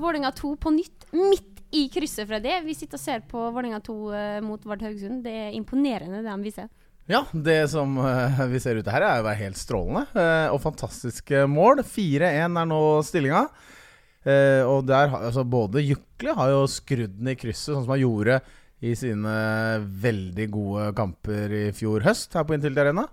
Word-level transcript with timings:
Vålerenga 0.00 0.32
2 0.36 0.56
på 0.62 0.72
nytt 0.74 1.06
midt 1.12 1.62
i 1.76 1.86
krysset, 1.92 2.28
Freddy. 2.28 2.52
Vi 2.64 2.74
sitter 2.76 2.98
og 2.98 3.02
ser 3.02 3.22
på 3.28 3.44
Vålerenga 3.50 3.80
2 3.84 3.96
eh, 4.14 4.40
mot 4.44 4.66
Vard 4.68 4.84
Haugesund. 4.86 5.22
Det 5.24 5.32
er 5.46 5.56
imponerende, 5.56 6.22
det 6.22 6.30
de 6.30 6.46
viser. 6.46 6.68
Ja, 7.10 7.22
det 7.30 7.58
som 7.70 7.98
eh, 8.02 8.42
vi 8.50 8.60
ser 8.62 8.80
ute 8.80 8.92
her, 8.94 9.06
er 9.06 9.22
jo 9.22 9.34
helt 9.40 9.60
strålende. 9.60 10.06
eh, 10.14 10.48
og 10.54 10.62
fantastiske 10.62 11.44
mål. 11.50 11.82
4-1 11.86 12.60
er 12.62 12.70
nå 12.70 12.82
stillinga. 13.06 13.48
Og 14.26 14.80
der 14.82 15.12
altså 15.14 15.44
både 15.46 15.84
Jukle 15.84 16.32
har 16.34 16.48
jo 16.50 16.64
skrudd 16.66 17.12
den 17.14 17.28
i 17.30 17.36
krysset, 17.38 17.68
sånn 17.68 17.84
som 17.84 17.92
han 17.92 18.00
gjorde 18.00 18.40
i 18.82 18.90
sine 18.98 19.34
veldig 20.02 20.46
gode 20.50 20.88
kamper 20.98 21.54
i 21.54 21.60
fjor 21.76 22.02
høst 22.02 22.34
her 22.34 22.42
på 22.42 22.56
Intility 22.56 22.82
Arena. 22.82 23.04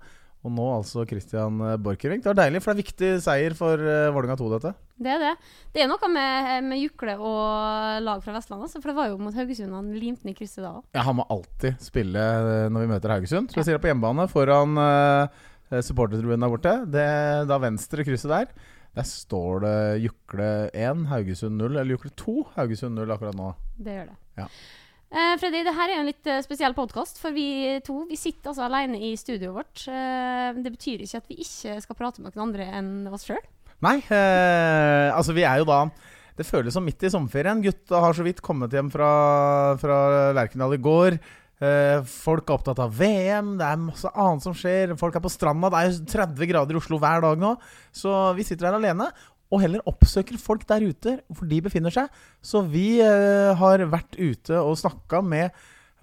Og 0.44 0.52
nå 0.52 0.66
altså 0.76 1.06
Christian 1.08 1.62
Borchgrevink. 1.80 2.24
Det 2.24 2.32
var 2.34 2.42
deilig, 2.42 2.60
for 2.64 2.74
det 2.74 2.76
er 2.76 2.84
viktig 2.84 3.12
seier 3.24 3.56
for 3.56 3.80
uh, 3.80 4.12
Vålerenga 4.12 4.36
2, 4.42 4.50
dette. 4.58 4.74
Det 5.04 5.14
er 5.14 5.22
det. 5.22 5.32
Det 5.74 5.84
er 5.84 5.90
noe 5.90 6.10
med, 6.12 6.68
med 6.68 6.82
Jukle 6.82 7.16
og 7.18 8.04
lag 8.04 8.20
fra 8.26 8.36
Vestlandet, 8.36 8.68
altså, 8.68 8.82
for 8.84 8.92
det 8.92 8.98
var 8.98 9.10
jo 9.10 9.22
mot 9.22 9.38
Haugesund 9.38 9.74
han 9.74 9.90
limte 9.96 10.28
ned 10.28 10.38
krysset 10.38 10.62
da 10.66 10.76
òg. 10.78 10.84
Ja, 10.96 11.06
han 11.08 11.18
må 11.18 11.26
alltid 11.34 11.80
spille 11.84 12.20
eh, 12.20 12.68
når 12.72 12.86
vi 12.86 12.92
møter 12.92 13.16
Haugesund. 13.16 13.50
Spesielt 13.56 13.82
på 13.84 13.90
hjemmebane 13.90 14.28
foran 14.32 14.78
uh, 14.78 15.42
supportertribunen 15.80 16.46
der 16.46 16.54
borte. 16.54 16.76
Det, 16.94 17.10
da 17.50 17.60
venstre 17.64 18.06
krysset 18.06 18.32
der. 18.36 18.54
Der 18.94 19.08
står 19.10 19.64
det 19.64 19.78
Jukle 20.04 20.48
1, 20.70 21.08
Haugesund 21.10 21.58
0. 21.58 21.72
Eller 21.72 21.96
Jukle 21.96 22.14
2, 22.20 22.36
Haugesund 22.60 23.00
0 23.00 23.16
akkurat 23.16 23.40
nå. 23.40 23.54
Det 23.80 23.98
gjør 23.98 24.12
det. 24.12 24.18
Ja. 24.44 24.48
Eh, 25.13 25.35
Freddy, 25.38 25.59
det 25.62 25.76
her 25.77 25.91
er 25.94 25.99
en 26.02 26.08
litt 26.09 26.26
uh, 26.26 26.40
spesiell 26.41 26.73
podkast, 26.73 27.20
for 27.22 27.35
vi 27.35 27.77
to 27.86 28.00
vi 28.09 28.17
sitter 28.17 28.50
altså 28.50 28.64
alene 28.66 28.97
i 28.97 29.11
studioet 29.20 29.53
vårt. 29.53 29.83
Uh, 29.86 30.58
det 30.58 30.72
betyr 30.73 31.03
ikke 31.05 31.20
at 31.22 31.30
vi 31.30 31.38
ikke 31.44 31.75
skal 31.83 31.97
prate 32.00 32.23
med 32.23 32.33
noen 32.33 32.47
andre 32.47 32.66
enn 32.80 32.89
oss 33.14 33.28
sjøl. 33.28 33.44
Nei, 33.83 33.97
altså 34.08 35.33
vi 35.36 35.44
er 35.44 35.59
jo 35.59 35.66
da 35.67 35.81
Det 36.38 36.45
føles 36.47 36.72
som 36.72 36.86
midt 36.88 37.03
i 37.03 37.09
sommerferien. 37.11 37.59
Gutta 37.61 38.00
har 38.00 38.16
så 38.16 38.23
vidt 38.23 38.39
kommet 38.42 38.72
hjem 38.73 38.88
fra, 38.89 39.09
fra 39.78 39.97
Lerkendal 40.33 40.78
i 40.78 40.80
går. 40.81 41.17
Folk 42.09 42.48
er 42.48 42.55
opptatt 42.55 42.80
av 42.81 42.95
VM, 42.95 43.52
det 43.59 43.67
er 43.67 43.81
masse 43.81 44.08
annet 44.08 44.45
som 44.48 44.55
skjer. 44.55 44.95
Folk 44.98 45.20
er 45.20 45.23
på 45.25 45.30
stranda. 45.30 45.70
Det 45.70 45.81
er 45.81 45.92
jo 45.92 46.08
30 46.16 46.50
grader 46.50 46.73
i 46.73 46.80
Oslo 46.80 46.98
hver 47.03 47.22
dag 47.27 47.44
nå. 47.44 47.52
Så 47.94 48.16
vi 48.39 48.48
sitter 48.48 48.72
her 48.72 48.80
alene. 48.80 49.11
Og 49.54 49.62
heller 49.62 49.86
oppsøker 49.90 50.40
folk 50.42 50.66
der 50.70 50.86
ute 50.90 51.20
hvor 51.30 51.48
de 51.50 51.62
befinner 51.62 51.94
seg. 51.94 52.09
Så 52.42 52.64
vi 52.66 52.98
eh, 53.04 53.54
har 53.60 53.86
vært 53.92 54.18
ute 54.18 54.58
og 54.58 54.80
snakka 54.82 55.22
med 55.22 55.54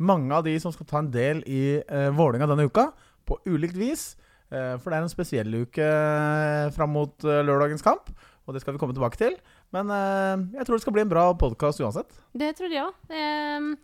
mange 0.00 0.32
av 0.32 0.46
de 0.46 0.54
som 0.62 0.72
skal 0.72 0.88
ta 0.88 1.00
en 1.02 1.12
del 1.12 1.42
i 1.50 1.80
eh, 1.82 2.10
Vålinga 2.16 2.48
denne 2.48 2.68
uka, 2.70 2.88
på 3.28 3.40
ulikt 3.50 3.76
vis. 3.78 4.04
Eh, 4.50 4.76
for 4.80 4.90
det 4.90 4.98
er 4.98 5.06
en 5.06 5.12
spesiell 5.12 5.56
uke 5.62 5.86
eh, 5.86 6.68
fram 6.74 6.94
mot 6.96 7.26
eh, 7.26 7.42
lørdagens 7.46 7.84
kamp, 7.86 8.12
og 8.46 8.54
det 8.54 8.62
skal 8.62 8.74
vi 8.74 8.82
komme 8.82 8.96
tilbake 8.96 9.20
til. 9.20 9.36
Men 9.74 9.90
eh, 9.94 10.46
jeg 10.58 10.66
tror 10.66 10.78
det 10.78 10.84
skal 10.86 10.96
bli 10.96 11.04
en 11.04 11.12
bra 11.12 11.26
podkast 11.38 11.82
uansett. 11.82 12.14
Det 12.32 12.52
tror 12.58 12.74
jeg 12.74 12.86
òg. 12.86 13.74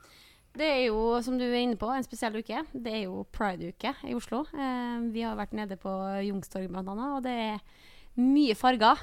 Det, 0.56 0.64
er 0.72 0.86
jo, 0.86 1.18
som 1.20 1.36
du 1.36 1.44
er 1.44 1.58
inne 1.60 1.76
på, 1.76 1.90
en 1.92 2.06
spesiell 2.06 2.38
uke. 2.40 2.62
Det 2.72 2.94
er 2.94 3.02
jo 3.04 3.26
pride-uke 3.34 3.92
i 4.08 4.14
Oslo. 4.16 4.46
Vi 5.12 5.20
har 5.20 5.36
vært 5.36 5.52
nede 5.52 5.76
på 5.76 5.92
Youngstorget 6.24 6.72
bl.a., 6.72 6.94
og 7.10 7.20
det 7.26 7.34
er 7.50 7.58
mye 8.16 8.56
farger. 8.56 9.02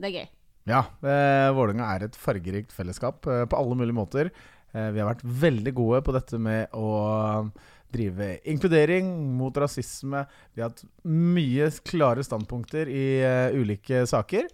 Det 0.00 0.08
er 0.10 0.16
gøy. 0.16 0.30
Ja, 0.70 0.84
eh, 1.02 1.48
Vålerenga 1.56 1.88
er 1.94 2.06
et 2.06 2.16
fargerikt 2.20 2.72
fellesskap 2.74 3.26
eh, 3.28 3.44
på 3.48 3.58
alle 3.58 3.76
mulige 3.78 3.96
måter. 3.96 4.30
Eh, 4.72 4.90
vi 4.94 5.00
har 5.02 5.08
vært 5.10 5.24
veldig 5.24 5.72
gode 5.76 6.02
på 6.06 6.14
dette 6.14 6.40
med 6.40 6.72
å 6.76 6.90
drive 7.90 8.36
inkludering 8.48 9.08
mot 9.38 9.56
rasisme. 9.58 10.24
Vi 10.54 10.62
har 10.62 10.70
hatt 10.70 10.84
mye 11.08 11.70
klare 11.86 12.24
standpunkter 12.26 12.90
i 12.92 13.06
eh, 13.24 13.56
ulike 13.56 14.04
saker. 14.08 14.46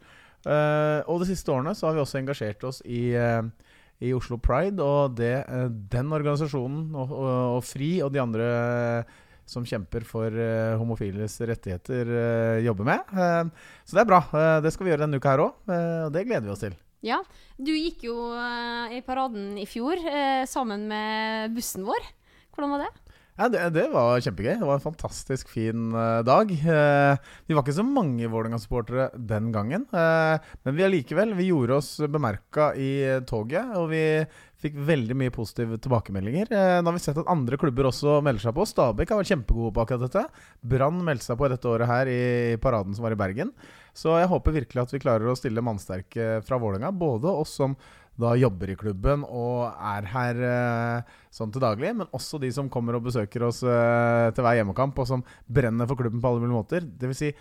Eh, 0.46 1.00
og 1.10 1.20
de 1.22 1.30
siste 1.32 1.52
årene 1.52 1.74
så 1.76 1.88
har 1.88 1.96
vi 1.96 2.04
også 2.04 2.20
engasjert 2.20 2.64
oss 2.68 2.80
i, 2.86 3.10
eh, 3.18 3.42
i 4.06 4.14
Oslo 4.16 4.38
Pride, 4.38 4.82
og 4.82 5.16
det 5.18 5.34
eh, 5.42 5.68
den 5.92 6.12
organisasjonen 6.14 6.94
og, 6.94 7.12
og, 7.12 7.30
og 7.58 7.64
FRI 7.66 7.92
og 8.06 8.14
de 8.14 8.22
andre 8.22 8.50
som 9.46 9.66
kjemper 9.66 10.04
for 10.06 10.34
uh, 10.34 10.74
homofiles 10.80 11.38
rettigheter, 11.46 12.10
uh, 12.10 12.58
jobber 12.64 12.88
med. 12.90 13.14
Uh, 13.14 13.70
så 13.86 13.96
det 13.96 14.02
er 14.02 14.10
bra. 14.10 14.20
Det 14.64 14.72
skal 14.74 14.86
vi 14.86 14.92
gjøre 14.92 15.06
denne 15.06 15.20
uka 15.20 15.32
her 15.32 15.44
òg, 15.46 15.64
og 15.70 16.12
det 16.14 16.26
gleder 16.26 16.46
vi 16.48 16.52
oss 16.54 16.64
til. 16.64 16.76
Ja, 17.06 17.20
du 17.54 17.70
gikk 17.70 18.02
jo 18.08 18.16
i 18.90 18.98
paraden 19.06 19.54
i 19.60 19.66
fjor 19.68 20.00
sammen 20.50 20.88
med 20.90 21.54
bussen 21.54 21.86
vår. 21.86 22.08
Hvordan 22.56 22.72
var 22.74 22.86
det? 22.86 23.05
Ja, 23.36 23.50
det, 23.52 23.60
det 23.76 23.84
var 23.92 24.16
kjempegøy. 24.24 24.54
Det 24.56 24.64
var 24.64 24.78
en 24.78 24.84
fantastisk 24.86 25.50
fin 25.52 25.90
uh, 25.92 26.24
dag. 26.24 26.48
Uh, 26.48 27.20
vi 27.44 27.52
var 27.52 27.60
ikke 27.60 27.76
så 27.76 27.84
mange 27.84 28.30
Vålerenga-supportere 28.32 29.10
den 29.28 29.50
gangen. 29.52 29.84
Uh, 29.92 30.40
men 30.64 30.76
vi 30.78 30.86
allikevel 30.86 31.34
Vi 31.36 31.50
gjorde 31.50 31.76
oss 31.76 31.90
bemerka 32.08 32.70
i 32.80 33.20
toget, 33.28 33.74
og 33.76 33.90
vi 33.92 34.00
fikk 34.56 34.78
veldig 34.88 35.18
mye 35.20 35.34
positive 35.34 35.76
tilbakemeldinger. 35.84 36.48
Nå 36.80 36.88
har 36.88 36.96
vi 36.96 37.02
sett 37.04 37.18
at 37.20 37.28
andre 37.28 37.58
klubber 37.60 37.90
også 37.90 38.22
melder 38.24 38.46
seg 38.46 38.54
på. 38.56 38.64
Stabæk 38.64 39.12
har 39.12 39.20
vært 39.20 39.32
kjempegode 39.34 39.74
på 39.76 39.82
akkurat 39.82 40.06
dette. 40.06 40.22
Brann 40.64 41.02
meldte 41.04 41.28
seg 41.28 41.36
på 41.36 41.50
dette 41.52 41.68
året 41.68 41.90
her 41.90 42.08
i 42.08 42.22
paraden 42.62 42.96
som 42.96 43.04
var 43.04 43.12
i 43.12 43.20
Bergen. 43.20 43.52
Så 43.92 44.16
jeg 44.16 44.30
håper 44.32 44.56
virkelig 44.56 44.80
at 44.80 44.96
vi 44.96 45.02
klarer 45.04 45.28
å 45.28 45.36
stille 45.36 45.64
mannsterke 45.64 46.40
fra 46.48 46.56
Vålerenga. 46.62 46.88
Både 46.96 47.36
oss 47.44 47.52
som 47.60 47.76
da 48.20 48.32
jobber 48.38 48.72
i 48.72 48.78
klubben 48.80 49.24
og 49.26 49.66
er 49.68 50.06
her 50.12 50.40
eh, 50.48 51.16
sånn 51.34 51.52
til 51.52 51.62
daglig, 51.64 51.92
men 51.98 52.08
også 52.16 52.40
de 52.40 52.50
som 52.54 52.70
kommer 52.72 52.96
og 52.96 53.04
besøker 53.08 53.44
oss 53.48 53.62
eh, 53.66 54.28
til 54.36 54.46
hver 54.46 54.60
hjemmekamp, 54.60 54.98
og 55.02 55.08
som 55.08 55.24
brenner 55.46 55.88
for 55.88 56.00
klubben 56.00 56.22
på 56.22 56.30
alle 56.30 56.44
mulige 56.44 56.56
måter. 56.56 56.86
Vil 57.02 57.16
si 57.16 57.32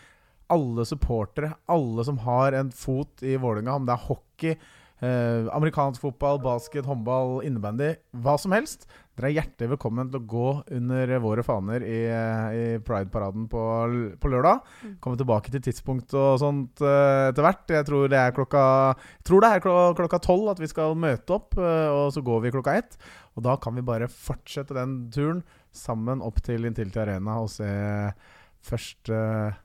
alle 0.51 0.85
supportere, 0.85 1.53
alle 1.71 2.05
som 2.05 2.19
har 2.25 2.57
en 2.59 2.73
fot 2.75 3.23
i 3.25 3.37
Vålerenga, 3.39 3.77
om 3.79 3.87
det 3.87 3.95
er 3.95 4.03
hockey, 4.09 4.57
eh, 4.99 5.47
amerikansk 5.55 6.03
fotball, 6.03 6.41
basket, 6.43 6.85
håndball, 6.85 7.39
innebandy, 7.47 7.95
hva 8.21 8.35
som 8.41 8.55
helst. 8.55 8.85
Dere 9.15 9.29
er 9.29 9.35
hjertelig 9.37 9.71
velkommen 9.71 10.09
til 10.11 10.19
å 10.19 10.27
gå 10.27 10.47
under 10.75 11.11
våre 11.23 11.43
faner 11.47 11.83
i, 11.87 11.99
i 12.03 12.63
Pride-paraden 12.83 13.45
på, 13.47 13.61
på 14.19 14.31
lørdag. 14.33 14.65
Mm. 14.83 14.97
Komme 15.03 15.19
tilbake 15.21 15.53
til 15.53 15.63
tidspunkt 15.63 16.11
og 16.19 16.41
sånt 16.41 16.83
uh, 16.83 17.29
etter 17.29 17.47
hvert. 17.47 17.63
Jeg 17.77 17.87
tror 17.87 18.11
det 18.11 18.19
er 18.19 18.35
klokka 18.35 18.65
tror 19.23 19.45
det 19.45 19.53
er 19.55 19.63
klokka 19.63 20.19
tolv 20.19 20.51
at 20.51 20.59
vi 20.59 20.67
skal 20.67 20.99
møte 20.99 21.37
opp, 21.37 21.55
uh, 21.55 21.87
og 21.95 22.09
så 22.11 22.25
går 22.27 22.43
vi 22.43 22.51
klokka 22.57 22.75
ett. 22.81 22.99
Og 23.39 23.47
da 23.47 23.55
kan 23.55 23.79
vi 23.79 23.87
bare 23.87 24.11
fortsette 24.11 24.75
den 24.75 25.05
turen 25.15 25.45
sammen 25.75 26.19
opp 26.23 26.43
til 26.43 26.67
Intility 26.67 26.99
Arena 26.99 27.39
og 27.43 27.49
se 27.51 27.71
først 28.65 29.11
eh, 29.13 29.55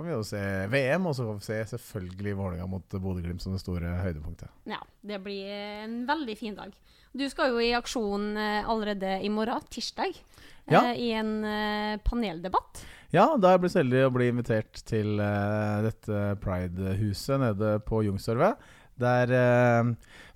kan 0.00 0.08
vi 0.08 0.14
jo 0.16 0.22
se 0.26 0.40
VM, 0.72 1.06
og 1.10 1.14
så 1.16 1.26
kan 1.28 1.38
vi 1.40 1.46
se 1.46 1.58
selvfølgelig 1.74 2.32
Vålerenga 2.38 2.66
mot 2.72 2.96
Bodø-Glimt 2.96 3.42
som 3.44 3.52
det 3.54 3.60
store 3.62 3.92
høydepunktet. 4.00 4.48
Ja, 4.70 4.80
det 5.06 5.18
blir 5.24 5.50
en 5.84 6.00
veldig 6.08 6.36
fin 6.40 6.56
dag. 6.58 6.72
Du 7.12 7.24
skal 7.28 7.50
jo 7.52 7.60
i 7.62 7.72
aksjon 7.76 8.30
eh, 8.38 8.68
allerede 8.70 9.16
i 9.26 9.28
morgen, 9.32 9.64
tirsdag, 9.70 10.14
eh, 10.16 10.72
Ja. 10.72 10.82
i 10.94 11.10
en 11.18 11.32
eh, 11.44 11.96
paneldebatt. 12.06 12.84
Ja, 13.12 13.24
da 13.42 13.50
jeg 13.56 13.60
blitt 13.64 13.72
så 13.74 13.80
heldig 13.82 14.04
å 14.06 14.12
bli 14.14 14.28
invitert 14.30 14.84
til 14.86 15.18
eh, 15.18 15.80
dette 15.88 16.20
Pride-huset 16.44 17.40
nede 17.42 17.72
på 17.88 18.04
Youngstorget. 18.06 18.56
Der 19.00 19.30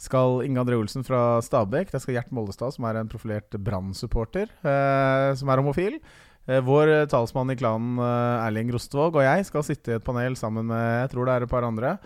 skal 0.01 0.39
Inge 0.47 0.63
André 0.63 0.79
Olsen 0.81 1.05
fra 1.05 1.37
Stabæk, 1.45 1.91
der 1.93 2.01
skal 2.01 2.15
Gjert 2.17 2.31
Mollestad, 2.33 2.73
som 2.73 2.87
er 2.89 2.97
en 2.97 3.11
profilert 3.13 3.53
Brann-supporter, 3.61 4.49
eh, 4.65 5.35
som 5.37 5.51
er 5.53 5.61
homofil. 5.61 5.99
Eh, 6.44 6.60
vår 6.60 6.91
eh, 6.93 7.06
talsmann 7.09 7.53
i 7.55 7.56
klanen, 7.56 7.97
eh, 7.99 8.44
Erling 8.44 8.72
Rostvåg, 8.75 9.16
og 9.16 9.25
jeg 9.25 9.47
skal 9.49 9.65
sitte 9.65 9.94
i 9.94 9.97
et 9.97 10.05
panel 10.05 10.37
sammen 10.37 10.69
med 10.69 10.82
jeg 11.05 11.12
tror 11.15 11.28
det 11.28 11.34
er 11.34 11.47
et 11.47 11.53
par 11.53 11.66
andre 11.66 11.99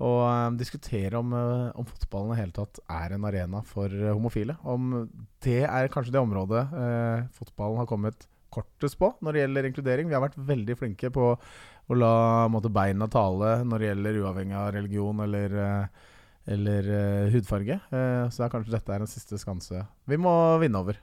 og 0.00 0.56
diskutere 0.56 1.18
om, 1.18 1.34
om 1.36 1.84
fotballen 1.84 2.32
i 2.32 2.38
hele 2.38 2.54
tatt 2.56 2.78
er 2.88 3.12
en 3.12 3.24
arena 3.28 3.58
for 3.68 3.92
homofile. 3.92 4.54
Om 4.64 4.94
det 5.44 5.58
er 5.66 5.90
kanskje 5.92 6.14
det 6.14 6.22
området 6.22 6.62
eh, 6.72 7.26
fotballen 7.36 7.82
har 7.82 7.88
kommet 7.90 8.24
kortest 8.50 8.96
på 9.00 9.12
når 9.20 9.36
det 9.36 9.42
gjelder 9.42 9.68
inkludering. 9.68 10.08
Vi 10.08 10.16
har 10.16 10.24
vært 10.24 10.40
veldig 10.40 10.76
flinke 10.80 11.10
på 11.12 11.34
å 11.34 11.98
la 11.98 12.14
måtte, 12.48 12.72
beina 12.72 13.10
tale 13.12 13.58
når 13.66 13.82
det 13.82 13.90
gjelder 13.90 14.20
uavhengig 14.22 14.56
av 14.56 14.72
religion 14.78 15.20
eller, 15.26 15.58
eh, 15.66 16.08
eller 16.56 16.88
uh, 16.88 17.30
hudfarge. 17.34 17.76
Uh, 17.92 18.24
så 18.32 18.48
kanskje 18.50 18.78
dette 18.78 18.94
er 18.94 19.04
en 19.04 19.10
siste 19.10 19.38
skanse 19.42 19.84
vi 20.08 20.18
må 20.20 20.32
vinne 20.62 20.80
over. 20.80 20.96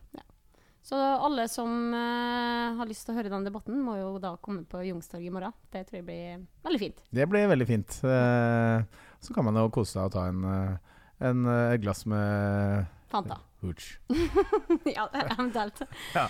Så 0.88 0.95
alle 0.95 1.50
som 1.51 1.72
uh, 1.92 2.78
har 2.80 2.88
lyst 2.88 3.04
til 3.04 3.12
å 3.12 3.18
høre 3.18 3.31
den 3.31 3.44
debatten, 3.44 3.81
må 3.84 3.98
jo 3.98 4.13
da 4.24 4.38
komme 4.39 4.63
på 4.63 4.86
Youngstorget 4.88 5.28
i 5.28 5.31
morgen. 5.36 5.56
Det 5.74 5.81
tror 5.89 5.98
jeg 5.98 6.06
blir 6.07 6.44
veldig 6.63 6.80
fint. 6.80 7.01
Det 7.12 7.25
blir 7.28 7.50
veldig 7.51 7.66
fint. 7.68 7.95
Uh, 8.07 8.86
så 9.19 9.34
kan 9.36 9.44
man 9.50 9.60
jo 9.60 9.66
kose 9.75 9.98
seg 9.98 10.06
og 10.07 10.13
ta 10.13 10.28
en, 10.30 10.45
eh, 10.48 10.94
en, 11.28 11.42
glass 11.84 12.06
med 12.07 12.86
Fanta. 13.12 13.36
hooch. 13.66 13.98
ja, 14.95 15.10
eventuelt. 15.12 15.81
Ja. 16.16 16.30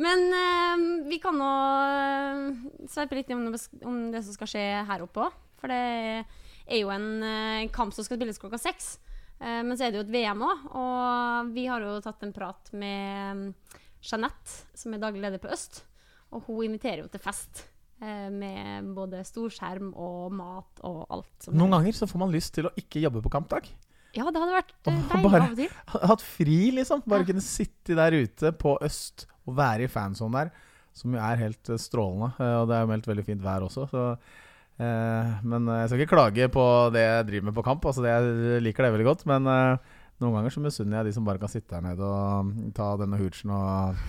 Men 0.00 0.24
uh, 0.32 0.86
vi 1.10 1.18
kan 1.20 1.36
nå 1.36 1.50
uh, 1.50 2.62
sveipe 2.88 3.18
litt 3.18 3.34
om 3.34 3.50
om 3.50 3.98
det 4.14 4.22
som 4.24 4.38
skal 4.38 4.52
skje 4.54 4.64
her 4.88 5.04
oppe 5.04 5.26
òg. 5.26 5.36
For 5.58 5.68
det 5.68 5.82
er 6.64 6.80
jo 6.80 6.94
en 6.94 7.10
uh, 7.20 7.68
kamp 7.74 7.92
som 7.92 8.06
skal 8.06 8.16
spilles 8.16 8.40
klokka 8.40 8.62
seks. 8.62 8.94
Men 9.38 9.76
så 9.78 9.84
er 9.86 9.92
det 9.92 10.00
jo 10.00 10.02
et 10.02 10.10
VM 10.10 10.40
òg, 10.42 10.62
og 10.74 11.50
vi 11.54 11.68
har 11.70 11.84
jo 11.84 11.92
tatt 12.02 12.24
en 12.26 12.32
prat 12.34 12.72
med 12.74 13.52
Jeanette, 14.08 14.62
som 14.74 14.94
er 14.96 15.02
daglig 15.02 15.20
leder 15.24 15.38
på 15.42 15.50
Øst. 15.52 15.82
Og 16.32 16.42
hun 16.48 16.64
inviterer 16.66 17.02
jo 17.04 17.08
til 17.12 17.20
fest. 17.24 17.66
eh, 18.00 18.28
med 18.30 18.92
både 18.94 19.24
storskjerm 19.26 19.88
og 19.98 20.30
mat 20.32 20.80
og 20.86 21.00
alt. 21.10 21.32
Som 21.42 21.56
Noen 21.58 21.72
ganger 21.74 21.96
så 21.98 22.06
får 22.06 22.20
man 22.22 22.30
lyst 22.30 22.52
til 22.54 22.68
å 22.68 22.70
ikke 22.78 23.00
jobbe 23.02 23.22
på 23.24 23.32
kampdag. 23.34 23.66
Ja, 24.14 24.24
det 24.30 24.38
hadde 24.40 24.54
vært 24.54 24.70
eh, 24.86 25.00
deilig 25.10 25.34
av 25.34 25.50
og 25.50 25.56
til. 25.58 25.72
Hatt 26.12 26.22
fri, 26.22 26.58
liksom. 26.76 27.02
Bare 27.06 27.24
Ja. 27.26 27.26
kunne 27.32 27.42
sitte 27.42 27.96
der 27.98 28.12
ute 28.14 28.52
på 28.54 28.76
øst 28.86 29.26
og 29.48 29.56
være 29.58 29.84
i 29.88 29.90
fansonen 29.90 30.32
der. 30.38 30.52
Som 30.94 31.12
jo 31.14 31.18
er 31.20 31.36
helt 31.42 31.68
eh, 31.74 31.76
strålende. 31.76 32.30
Og 32.38 32.68
det 32.70 32.76
er 32.78 32.86
jo 32.86 32.92
meldt 32.92 33.06
veldig 33.10 33.26
fint 33.26 33.42
vær 33.42 33.66
også. 33.66 33.88
Så, 33.90 34.06
eh, 34.78 35.34
men 35.42 35.66
jeg 35.66 35.88
skal 35.90 35.98
ikke 36.04 36.14
klage 36.14 36.48
på 36.54 36.64
det 36.94 37.02
jeg 37.02 37.26
driver 37.32 37.44
med 37.50 37.54
på 37.58 37.64
kamp. 37.66 37.84
Altså 37.84 38.02
det, 38.06 38.14
jeg 38.14 38.62
liker 38.62 38.86
det 38.86 38.92
veldig 38.94 39.08
godt. 39.10 39.26
Men 39.26 39.46
eh, 39.46 39.76
noen 40.22 40.38
ganger 40.38 40.54
så 40.54 40.62
misunner 40.64 41.00
jeg 41.00 41.10
de 41.10 41.18
som 41.18 41.28
bare 41.28 41.42
kan 41.42 41.52
sitte 41.52 41.76
her 41.76 41.84
nede 41.84 42.02
og 42.04 42.48
mm, 42.48 42.72
ta 42.76 42.90
denne 43.00 43.20
hoochen 43.20 43.54
og 43.54 44.02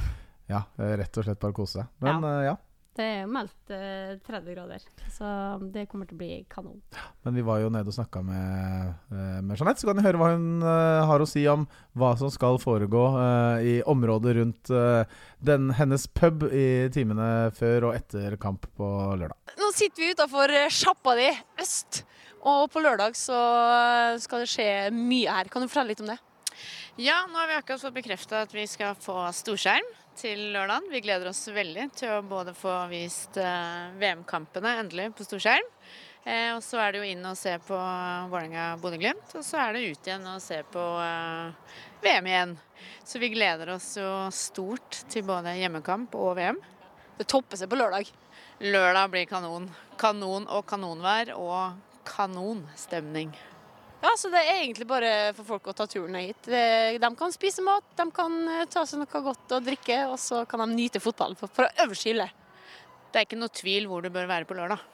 ja, 0.50 0.64
eh, 0.80 0.96
rett 1.00 1.22
og 1.22 1.28
slett 1.28 1.42
bare 1.42 1.56
kose 1.56 1.82
seg. 1.82 1.94
Men 2.04 2.26
ja. 2.26 2.52
ja. 2.52 2.58
Det 3.00 3.06
er 3.06 3.28
meldt 3.32 3.72
eh, 3.72 4.18
30 4.28 4.56
grader, 4.58 4.82
så 5.14 5.28
det 5.72 5.86
kommer 5.88 6.10
til 6.10 6.18
å 6.18 6.20
bli 6.20 6.40
kanon. 6.52 6.82
Men 7.24 7.38
vi 7.38 7.44
var 7.48 7.62
jo 7.62 7.70
nede 7.72 7.88
og 7.88 7.96
snakka 7.96 8.20
med, 8.28 8.90
eh, 9.14 9.38
med 9.46 9.56
Jeanette, 9.56 9.80
så 9.80 9.88
kan 9.88 10.02
dere 10.02 10.10
høre 10.10 10.20
hva 10.20 10.32
hun 10.34 10.66
eh, 10.66 11.04
har 11.08 11.24
å 11.24 11.28
si 11.30 11.46
om 11.48 11.64
hva 11.96 12.10
som 12.20 12.34
skal 12.34 12.60
foregå 12.60 13.06
eh, 13.22 13.70
i 13.70 13.76
området 13.88 14.36
rundt 14.42 14.74
eh, 14.76 15.16
den, 15.40 15.70
hennes 15.80 16.10
pub 16.12 16.44
i 16.50 16.90
timene 16.92 17.30
før 17.56 17.92
og 17.92 18.02
etter 18.02 18.36
kamp 18.42 18.68
på 18.76 18.90
lørdag. 19.22 19.56
Nå 19.62 19.72
sitter 19.78 20.04
vi 20.04 20.12
utafor 20.18 20.56
sjappa 20.68 21.16
di 21.22 21.30
øst, 21.64 22.04
og 22.48 22.70
på 22.72 22.84
lørdag 22.84 23.18
så 23.20 23.40
skal 24.24 24.44
det 24.44 24.52
skje 24.52 24.70
mye 24.96 25.40
her. 25.40 25.50
Kan 25.52 25.64
du 25.64 25.70
fortelle 25.70 25.94
litt 25.94 26.04
om 26.04 26.12
det? 26.12 26.20
Ja, 27.00 27.22
nå 27.30 27.38
har 27.40 27.48
vi 27.48 27.56
akkurat 27.56 27.82
fått 27.82 27.96
bekrefta 27.96 28.44
at 28.44 28.54
vi 28.54 28.66
skal 28.68 28.98
få 29.00 29.22
storskjerm 29.32 29.88
til 30.20 30.50
lørdag. 30.52 30.90
Vi 30.92 31.00
gleder 31.04 31.30
oss 31.32 31.46
veldig 31.48 31.86
til 31.96 32.12
å 32.12 32.24
både 32.28 32.52
få 32.58 32.74
vist 32.92 33.40
eh, 33.40 33.92
VM-kampene 34.02 34.74
endelig 34.82 35.10
på 35.16 35.24
storskjerm. 35.24 35.70
Eh, 36.26 36.50
og 36.58 36.60
så 36.66 36.82
er 36.84 36.92
det 36.92 37.00
jo 37.00 37.08
inn 37.08 37.24
og 37.30 37.38
se 37.40 37.54
på 37.64 37.78
Vålerenga-Bodø-Glimt. 38.34 39.32
Og 39.40 39.46
så 39.48 39.62
er 39.64 39.78
det 39.78 39.86
ut 39.88 40.10
igjen 40.10 40.28
og 40.28 40.44
se 40.44 40.60
på 40.74 40.86
eh, 41.06 41.78
VM 42.04 42.32
igjen. 42.34 42.56
Så 43.08 43.24
vi 43.24 43.32
gleder 43.32 43.72
oss 43.78 43.94
jo 44.00 44.12
stort 44.36 45.04
til 45.12 45.24
både 45.28 45.56
hjemmekamp 45.56 46.20
og 46.20 46.36
VM. 46.40 46.60
Det 47.20 47.28
topper 47.32 47.60
seg 47.60 47.72
på 47.72 47.80
lørdag. 47.80 48.12
Lørdag 48.60 49.14
blir 49.14 49.30
kanon. 49.32 49.72
Kanon 50.00 50.52
og 50.52 50.68
kanonvær 50.68 51.32
og 51.40 51.80
kanonstemning. 52.10 53.32
Ja, 54.00 54.14
så 54.16 54.30
det 54.32 54.40
er 54.40 54.62
egentlig 54.62 54.88
bare 54.88 55.12
for 55.36 55.48
folk 55.48 55.66
å 55.68 55.76
ta 55.76 55.84
turen 55.90 56.14
ned 56.16 56.30
hit. 56.30 56.48
De 57.04 57.10
kan 57.20 57.34
spise 57.36 57.64
mat, 57.66 57.84
de 58.00 58.06
kan 58.16 58.38
eh, 58.48 58.68
ta 58.72 58.86
seg 58.88 59.02
noe 59.02 59.24
godt 59.26 59.58
å 59.58 59.60
drikke, 59.64 60.06
og 60.08 60.16
så 60.24 60.46
kan 60.48 60.64
de 60.64 60.70
nyte 60.72 61.02
fotballen 61.04 61.40
for 61.40 61.52
på 61.52 61.68
øverste 61.84 62.14
hylle. 62.14 62.30
Det 63.10 63.20
er 63.20 63.28
ikke 63.28 63.42
noe 63.42 63.52
tvil 63.52 63.90
hvor 63.90 64.06
du 64.06 64.12
bør 64.14 64.30
være 64.30 64.48
på 64.48 64.56
lørdag. 64.56 64.86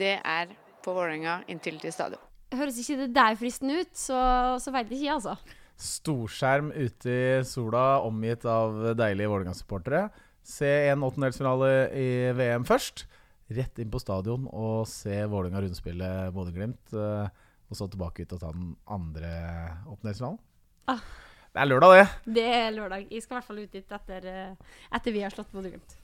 Det 0.00 0.16
er 0.18 0.50
på 0.82 0.94
Vålerenga 0.96 1.40
til 1.62 1.78
Stadion. 1.92 2.22
Høres 2.50 2.80
ikke 2.82 3.04
det 3.04 3.10
der 3.14 3.38
fristende 3.38 3.84
ut, 3.84 3.92
så, 3.94 4.18
så 4.58 4.72
veit 4.74 4.90
ikke 4.90 5.04
jeg, 5.04 5.20
altså. 5.20 5.36
Storskjerm 5.80 6.72
ute 6.74 7.12
i 7.12 7.44
sola, 7.46 8.00
omgitt 8.04 8.44
av 8.48 8.96
deilige 8.98 9.30
Vålerenga-supportere. 9.30 10.08
Se 10.42 10.70
en 10.90 11.04
åttendelsfinale 11.06 11.70
i 11.94 12.10
VM 12.36 12.66
først. 12.66 13.06
Rett 13.50 13.80
inn 13.82 13.90
på 13.90 13.98
stadion 13.98 14.44
og 14.46 14.84
se 14.86 15.16
Vålerenga 15.26 15.64
rundspille 15.64 16.10
Bodø-Glimt. 16.34 16.92
eh, 16.94 17.48
Og 17.70 17.78
så 17.78 17.86
tilbake 17.90 18.22
ut 18.22 18.32
og 18.34 18.40
ta 18.42 18.50
den 18.54 18.76
andre 18.90 19.30
åttendelsfinalen. 19.86 20.38
Ah. 20.90 21.02
Det 21.50 21.58
er 21.58 21.66
lørdag, 21.66 21.92
det. 21.98 22.34
Det 22.34 22.44
er 22.46 22.70
lørdag. 22.70 23.08
Jeg 23.10 23.22
skal 23.22 23.34
i 23.34 23.38
hvert 23.38 23.48
fall 23.48 23.58
ut 23.58 23.72
dit 23.74 23.94
etter, 23.96 24.26
eh, 24.26 24.76
etter 24.94 25.14
vi 25.14 25.22
har 25.22 25.34
slått 25.34 25.50
Bodø-Glimt. 25.50 25.96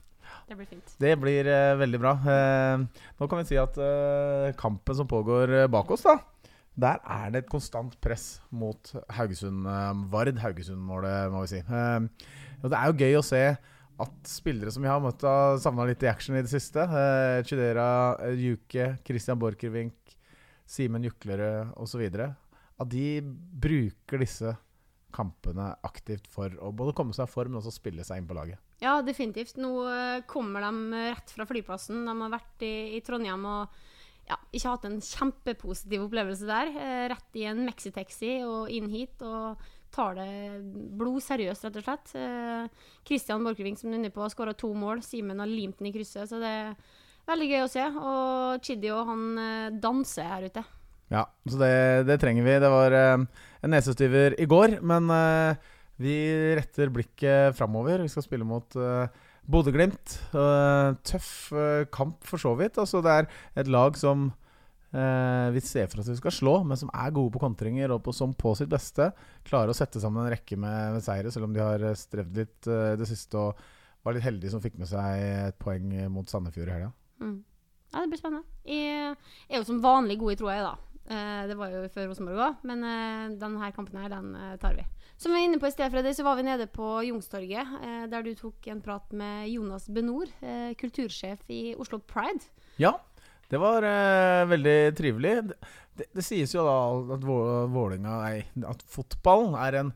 Det 0.47 0.57
blir 0.59 0.67
fint. 0.67 0.95
Det 0.99 1.13
blir 1.19 1.47
uh, 1.47 1.77
veldig 1.79 1.99
bra. 2.03 2.11
Uh, 2.19 3.05
nå 3.15 3.27
kan 3.31 3.39
vi 3.39 3.47
si 3.47 3.59
at 3.59 3.77
uh, 3.79 4.51
kampen 4.59 4.95
som 4.99 5.07
pågår 5.07 5.69
bak 5.71 5.91
oss, 5.95 6.03
da 6.03 6.19
der 6.77 6.99
er 7.09 7.31
det 7.33 7.39
et 7.41 7.49
konstant 7.49 7.95
press 8.03 8.41
mot 8.53 8.91
Haugesund. 9.17 9.65
Vard 10.11 10.37
Haugesund-målet, 10.37 11.31
må 11.33 11.41
vi 11.41 11.55
si. 11.55 11.61
Og 12.61 12.69
det 12.69 12.77
er 12.77 12.91
jo 12.91 12.99
gøy 13.01 13.17
å 13.17 13.23
se 13.25 13.41
at 14.03 14.29
spillere 14.29 14.71
som 14.73 14.85
vi 14.85 14.91
har 14.91 15.01
møtt, 15.01 15.25
har 15.25 15.57
savna 15.61 15.87
litt 15.89 16.03
i 16.05 16.09
action 16.11 16.37
i 16.37 16.43
det 16.45 16.51
siste. 16.51 16.83
Eh, 16.85 17.41
Chidera, 17.47 17.89
eh, 18.27 18.37
Juke, 18.37 18.91
Christian 19.07 19.39
Borchgrevink, 19.41 20.15
Simen 20.67 21.07
Juklerød 21.07 21.73
osv. 21.81 22.05
At 22.77 22.89
de 22.91 23.21
bruker 23.23 24.21
disse 24.21 24.53
kampene 25.17 25.71
aktivt 25.87 26.27
for 26.29 26.53
å 26.61 26.69
både 26.75 26.93
komme 26.93 27.15
seg 27.15 27.25
i 27.25 27.31
form, 27.31 27.55
men 27.55 27.61
også 27.61 27.73
spille 27.73 28.05
seg 28.05 28.21
inn 28.21 28.29
på 28.29 28.37
laget. 28.37 28.61
Ja, 28.83 28.99
definitivt. 29.01 29.57
Nå 29.57 29.71
eh, 29.89 30.23
kommer 30.29 30.61
de 30.67 31.05
rett 31.09 31.33
fra 31.33 31.47
flyplassen. 31.49 32.05
De 32.05 32.17
har 32.21 32.35
vært 32.37 32.65
i, 32.67 32.75
i 32.99 33.03
Trondheim 33.05 33.47
og 33.49 33.79
ja, 34.27 34.37
ikke 34.51 34.73
hatt 34.73 34.85
en 34.89 34.99
kjempepositiv 35.01 36.05
opplevelse 36.05 36.47
der. 36.49 36.69
Eh, 36.75 37.05
rett 37.13 37.39
i 37.39 37.47
en 37.49 37.63
mexitaxi 37.65 38.37
og 38.45 38.69
inn 38.73 38.91
hit 38.91 39.23
og 39.25 39.63
tar 39.97 40.15
det 40.19 40.29
blodseriøst, 40.99 41.67
rett 41.67 41.81
og 41.81 41.87
slett. 41.87 42.15
Eh, 42.21 42.87
Christian 43.07 43.45
Borchgrevink, 43.45 43.81
som 43.81 43.89
du 43.89 43.97
er 43.97 44.01
inne 44.03 44.13
på, 44.13 44.23
har 44.23 44.33
skåra 44.33 44.55
to 44.57 44.71
mål. 44.77 45.01
Simen 45.05 45.41
har 45.41 45.49
limt 45.49 45.81
den 45.81 45.89
i 45.89 45.93
krysset, 45.95 46.29
så 46.29 46.41
det 46.41 46.53
er 46.61 46.75
veldig 47.27 47.51
gøy 47.51 47.63
å 47.65 47.71
se. 47.71 47.87
Og 47.99 48.65
Chidi 48.65 48.93
og 48.93 49.09
han 49.09 49.23
eh, 49.43 49.79
danser 49.83 50.29
her 50.31 50.47
ute. 50.51 50.65
Ja, 51.11 51.23
så 51.47 51.59
det, 51.59 51.73
det 52.09 52.19
trenger 52.21 52.45
vi. 52.45 52.59
Det 52.61 52.71
var 52.71 52.95
eh, 52.95 53.25
en 53.63 53.73
nesestyver 53.73 54.37
i 54.39 54.47
går, 54.49 54.79
men 54.85 55.09
eh, 55.17 55.73
vi 55.97 56.17
retter 56.57 56.91
blikket 56.93 57.57
framover. 57.57 58.03
Vi 58.05 58.11
skal 58.13 58.25
spille 58.25 58.45
mot 58.45 58.75
uh, 58.77 59.09
Bodø-Glimt. 59.49 60.17
Eh, 60.35 60.89
tøff 61.07 61.29
eh, 61.55 61.87
kamp, 61.93 62.19
for 62.27 62.41
så 62.41 62.53
vidt. 62.59 62.77
Altså, 62.77 63.01
det 63.01 63.13
er 63.13 63.29
et 63.63 63.71
lag 63.71 63.97
som 63.97 64.29
eh, 64.91 65.47
vi 65.55 65.63
ser 65.63 65.89
for 65.91 66.01
oss 66.01 66.11
vi 66.11 66.19
skal 66.19 66.35
slå, 66.35 66.55
men 66.67 66.79
som 66.79 66.91
er 66.93 67.15
gode 67.15 67.33
på 67.35 67.41
kontringer 67.43 67.93
og 67.95 68.03
på, 68.05 68.13
som 68.15 68.35
på 68.37 68.53
sitt 68.59 68.71
beste 68.71 69.11
klarer 69.47 69.73
å 69.73 69.77
sette 69.77 70.01
sammen 70.03 70.25
en 70.25 70.33
rekke 70.33 70.59
med, 70.59 70.97
med 70.97 71.05
seire, 71.05 71.33
selv 71.33 71.49
om 71.49 71.55
de 71.55 71.63
har 71.63 71.83
eh, 71.83 71.97
strevd 71.97 72.41
litt 72.43 72.71
eh, 72.71 72.95
det 72.99 73.09
siste 73.09 73.41
og 73.41 73.67
var 74.05 74.15
litt 74.15 74.27
heldige 74.27 74.53
som 74.53 74.63
fikk 74.63 74.77
med 74.79 74.87
seg 74.87 75.21
et 75.49 75.57
poeng 75.59 75.89
mot 76.13 76.29
Sandefjord 76.29 76.69
i 76.69 76.75
helga. 76.77 76.91
Mm. 77.19 77.39
Ja, 77.91 78.01
det 78.03 78.11
blir 78.11 78.19
spennende. 78.19 78.59
Jeg 78.67 79.15
er 79.49 79.61
jo 79.61 79.67
som 79.67 79.81
vanlig 79.83 80.19
god 80.21 80.35
i 80.35 80.37
troa, 80.39 80.55
jeg, 80.55 80.67
da. 80.67 80.87
Eh, 81.07 81.43
det 81.47 81.55
var 81.55 81.71
jo 81.71 81.85
før 81.93 82.09
Rosenborg 82.09 82.43
òg, 82.43 82.63
men 82.67 82.83
eh, 82.83 83.35
denne 83.39 83.71
kampen 83.75 83.99
her, 84.01 84.11
den 84.11 84.33
eh, 84.35 84.55
tar 84.59 84.75
vi. 84.75 84.83
Som 85.17 85.31
vi 85.31 85.39
var 85.39 85.45
inne 85.47 85.59
på 85.61 85.69
i 85.69 85.73
sted, 85.73 85.91
Freddy, 85.93 86.11
så 86.13 86.25
var 86.27 86.35
vi 86.37 86.43
nede 86.45 86.67
på 86.69 86.89
Youngstorget, 87.07 87.75
eh, 87.79 88.03
der 88.11 88.25
du 88.25 88.33
tok 88.35 88.67
en 88.73 88.83
prat 88.83 89.15
med 89.15 89.47
Jonas 89.53 89.87
Benor, 89.87 90.27
eh, 90.43 90.73
kultursjef 90.77 91.47
i 91.53 91.61
Oslo 91.79 92.01
Pride. 92.03 92.51
Ja, 92.77 92.97
det 93.51 93.59
var 93.61 93.85
eh, 93.87 94.43
veldig 94.49 94.77
trivelig. 94.97 95.33
Det, 95.97 96.09
det, 96.13 96.25
sies 96.25 96.53
jo 96.53 96.65
da 96.67 96.77
at 97.15 97.25
Vå- 97.25 97.67
Vålinga, 97.73 98.19
nei, 98.25 98.65
at 98.67 98.83
fotballen 98.91 99.55
er 99.61 99.81
en 99.81 99.93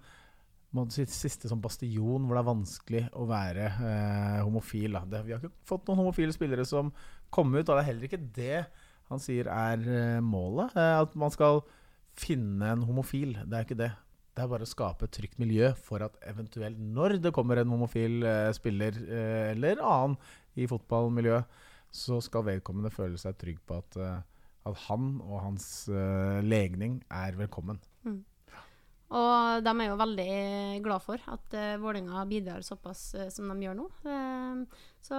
må 0.71 0.85
siste 0.87 1.49
sånn 1.51 1.59
bastion 1.59 2.23
hvor 2.23 2.37
det 2.37 2.41
er 2.41 2.47
vanskelig 2.47 3.01
å 3.19 3.25
være 3.27 3.65
eh, 3.75 4.37
homofil. 4.39 4.95
Det, 5.11 5.19
vi 5.27 5.33
har 5.35 5.41
ikke 5.41 5.67
fått 5.67 5.89
noen 5.89 5.99
homofile 6.05 6.31
spillere 6.35 6.63
som 6.67 6.93
kom 7.33 7.51
ut, 7.57 7.65
og 7.65 7.73
det 7.75 7.81
er 7.81 7.89
heller 7.89 8.07
ikke 8.07 8.21
det 8.37 8.61
han 9.11 9.19
sier 9.19 9.49
er 9.51 9.83
eh, 9.83 10.21
målet. 10.23 10.71
Eh, 10.79 10.93
at 11.03 11.17
man 11.19 11.33
skal 11.33 11.59
finne 12.15 12.71
en 12.71 12.85
homofil. 12.87 13.35
Det 13.43 13.57
er 13.57 13.67
ikke 13.67 13.79
det. 13.81 13.91
Det 14.31 14.45
er 14.45 14.47
bare 14.53 14.63
å 14.63 14.69
skape 14.69 15.09
et 15.09 15.15
trygt 15.17 15.41
miljø 15.43 15.73
for 15.75 16.05
at 16.05 16.15
eventuelt 16.31 16.79
når 16.79 17.17
det 17.25 17.33
kommer 17.35 17.59
en 17.59 17.73
homofil 17.75 18.23
eh, 18.23 18.47
spiller 18.55 18.95
eh, 19.03 19.49
eller 19.51 19.83
annen 19.83 20.15
i 20.55 20.67
fotballmiljøet, 20.71 21.59
så 21.91 22.21
skal 22.23 22.47
vedkommende 22.47 22.93
føle 22.93 23.19
seg 23.19 23.37
trygg 23.39 23.59
på 23.67 23.81
at, 23.81 23.99
eh, 23.99 24.19
at 24.71 24.83
han 24.87 25.13
og 25.25 25.41
hans 25.43 25.65
eh, 25.91 26.39
legning 26.45 27.01
er 27.11 27.37
velkommen. 27.39 27.81
Og 29.11 29.63
de 29.65 29.71
er 29.73 29.89
jo 29.89 29.97
veldig 29.99 30.33
glad 30.85 31.03
for 31.03 31.19
at 31.33 31.55
uh, 31.57 31.75
Vålerenga 31.81 32.23
bidrar 32.29 32.63
såpass 32.63 33.09
uh, 33.19 33.27
som 33.33 33.49
de 33.51 33.65
gjør 33.65 33.75
nå. 33.75 33.87
Uh, 34.07 34.63
så 35.03 35.17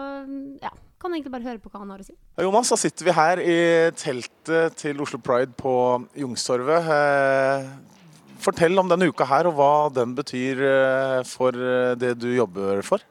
ja, 0.63 0.71
kan 1.03 1.13
egentlig 1.13 1.33
bare 1.35 1.45
høre 1.45 1.61
på 1.61 1.69
hva 1.69 1.83
han 1.83 1.93
har 1.93 2.01
å 2.01 2.07
si. 2.07 2.17
Ja, 2.39 2.47
Jonas, 2.47 2.73
da 2.73 2.79
sitter 2.81 3.09
vi 3.11 3.17
her 3.19 3.43
i 3.45 3.59
teltet 4.01 4.79
til 4.81 5.03
Oslo 5.05 5.21
Pride 5.21 5.53
på 5.61 5.75
Jungstorvet. 6.17 6.89
Uh, 6.89 8.33
fortell 8.41 8.81
om 8.81 8.89
denne 8.89 9.11
uka 9.13 9.29
her, 9.29 9.51
og 9.51 9.61
hva 9.61 9.75
den 9.93 10.17
betyr 10.17 10.65
for 11.29 11.55
det 11.95 12.17
du 12.19 12.27
jobber 12.33 12.81
for. 12.83 13.05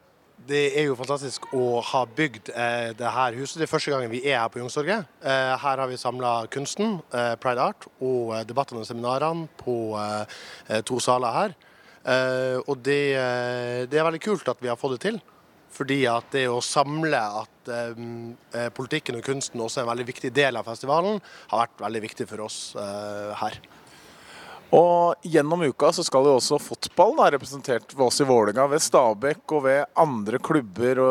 Det 0.47 0.61
er 0.79 0.87
jo 0.87 0.95
fantastisk 0.97 1.43
å 1.53 1.81
ha 1.85 2.01
bygd 2.17 2.49
eh, 2.55 2.91
det 2.97 3.09
her 3.13 3.35
huset. 3.37 3.59
Det 3.59 3.67
er 3.67 3.69
første 3.69 3.91
gangen 3.93 4.09
vi 4.09 4.23
er 4.25 4.39
her 4.39 4.49
på 4.49 4.61
Youngstorget. 4.61 5.09
Eh, 5.21 5.51
her 5.61 5.81
har 5.83 5.89
vi 5.89 5.99
samla 5.99 6.31
kunsten, 6.51 6.95
eh, 7.13 7.33
Pride 7.41 7.61
Art, 7.61 7.85
og 8.01 8.31
eh, 8.33 8.45
debattene 8.49 8.81
og 8.81 8.87
seminarene 8.89 9.45
på 9.59 9.75
eh, 10.01 10.79
to 10.87 10.97
saler 11.03 11.35
her. 11.35 11.53
Eh, 12.01 12.57
og 12.63 12.81
det, 12.81 13.03
det 13.91 13.99
er 13.99 14.07
veldig 14.07 14.23
kult 14.23 14.49
at 14.49 14.63
vi 14.63 14.71
har 14.71 14.79
fått 14.81 14.97
det 14.97 15.03
til. 15.09 15.19
Fordi 15.71 15.99
at 16.09 16.33
det 16.33 16.47
å 16.51 16.57
samle 16.65 17.19
at 17.21 17.69
politikken 18.75 19.15
og 19.15 19.23
kunsten 19.23 19.61
også 19.63 19.79
er 19.79 19.85
en 19.85 19.91
veldig 19.93 20.07
viktig 20.09 20.33
del 20.35 20.57
av 20.59 20.67
festivalen, 20.67 21.21
har 21.53 21.61
vært 21.61 21.85
veldig 21.85 22.01
viktig 22.09 22.27
for 22.27 22.43
oss 22.43 22.57
her. 23.39 23.55
Og 24.71 25.27
gjennom 25.27 25.65
uka 25.67 25.89
så 25.91 26.03
skal 26.07 26.29
jo 26.29 26.37
også 26.37 26.59
fotball 26.63 27.17
da, 27.17 27.27
representert 27.35 27.91
ved 27.91 28.05
oss 28.05 28.21
i 28.23 28.27
Vålinga 28.27 28.69
ved 28.71 28.83
Stabekk 28.83 29.55
og 29.57 29.65
ved 29.65 29.81
andre 29.99 30.39
klubber 30.39 31.01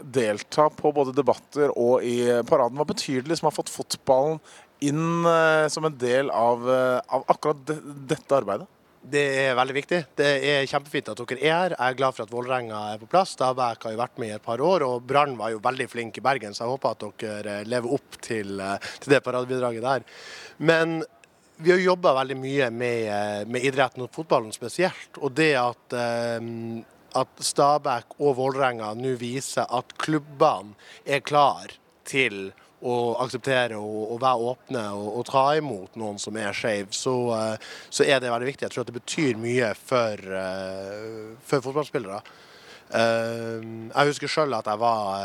delta 0.00 0.70
på 0.72 0.92
både 0.96 1.12
debatter 1.16 1.74
og 1.76 2.04
i 2.04 2.22
paraden. 2.48 2.80
Hva 2.80 2.88
betyr 2.88 3.20
det 3.20 3.34
liksom 3.34 3.50
å 3.50 3.52
ha 3.52 3.58
fått 3.58 3.72
fotballen 3.74 4.40
inn 4.84 5.26
eh, 5.28 5.66
som 5.72 5.84
en 5.84 5.98
del 6.00 6.32
av, 6.32 6.64
eh, 6.70 7.00
av 7.08 7.28
akkurat 7.32 7.60
de, 7.68 7.76
dette 8.08 8.36
arbeidet? 8.36 8.68
Det 9.04 9.22
er 9.42 9.56
veldig 9.58 9.74
viktig. 9.76 9.98
Det 10.16 10.28
er 10.48 10.68
kjempefint 10.68 11.10
at 11.12 11.20
dere 11.20 11.42
er 11.42 11.52
her. 11.52 11.74
Jeg 11.76 11.92
er 11.92 11.98
glad 11.98 12.16
for 12.16 12.24
at 12.24 12.32
Vålerenga 12.32 12.78
er 12.94 13.02
på 13.02 13.08
plass. 13.12 13.34
Stabæk 13.36 13.84
har 13.84 13.92
jo 13.92 14.00
vært 14.00 14.22
med 14.22 14.32
i 14.32 14.36
et 14.38 14.44
par 14.44 14.62
år, 14.64 14.86
og 14.86 15.04
Brann 15.04 15.36
var 15.36 15.52
jo 15.52 15.60
veldig 15.64 15.86
flink 15.92 16.16
i 16.16 16.24
Bergen, 16.24 16.56
så 16.56 16.64
jeg 16.64 16.72
håper 16.72 16.94
at 16.94 17.20
dere 17.20 17.58
lever 17.68 17.98
opp 17.98 18.16
til, 18.24 18.56
eh, 18.64 18.88
til 19.04 19.12
det 19.12 19.20
paradebidraget 19.26 19.84
der. 19.84 20.08
Men 20.56 21.02
vi 21.56 21.70
har 21.70 21.78
jobba 21.78 22.14
veldig 22.18 22.36
mye 22.40 22.70
med, 22.70 23.06
eh, 23.08 23.46
med, 23.46 23.64
idretten 23.64 24.04
og 24.04 24.12
fotballen 24.14 24.52
spesielt. 24.52 25.18
Og 25.20 25.32
det 25.32 25.52
at, 25.60 25.96
at 27.14 27.40
Stabæk 27.40 28.18
og 28.18 28.36
Vålerenga 28.40 28.92
nå 28.98 29.14
viser 29.20 29.66
at 29.70 29.96
klubbene 30.02 30.74
er 31.06 31.24
klar 31.24 31.74
til 32.04 32.52
å 32.84 32.96
akseptere 33.22 33.78
og, 33.80 34.00
og 34.12 34.18
være 34.20 34.48
åpne 34.50 34.82
og, 34.92 35.06
og, 35.14 35.22
ta 35.30 35.44
imot 35.56 35.94
noen 35.96 36.18
som 36.20 36.36
er 36.36 36.52
skeiv, 36.52 36.90
så, 36.92 37.14
uh, 37.32 37.70
så, 37.88 38.04
er 38.04 38.20
det 38.20 38.28
veldig 38.28 38.50
viktig. 38.50 38.66
Jeg 38.66 38.74
tror 38.74 38.84
at 38.84 38.90
det 38.90 38.98
betyr 38.98 39.40
mye 39.40 39.70
for, 39.78 40.34
for 41.48 41.64
fotballspillere. 41.64 42.20
Uh, 42.92 43.88
jeg 43.88 44.10
husker 44.10 44.30
sjøl 44.30 44.54
at 44.54 44.68
jeg 44.70 44.78
var 44.82 45.24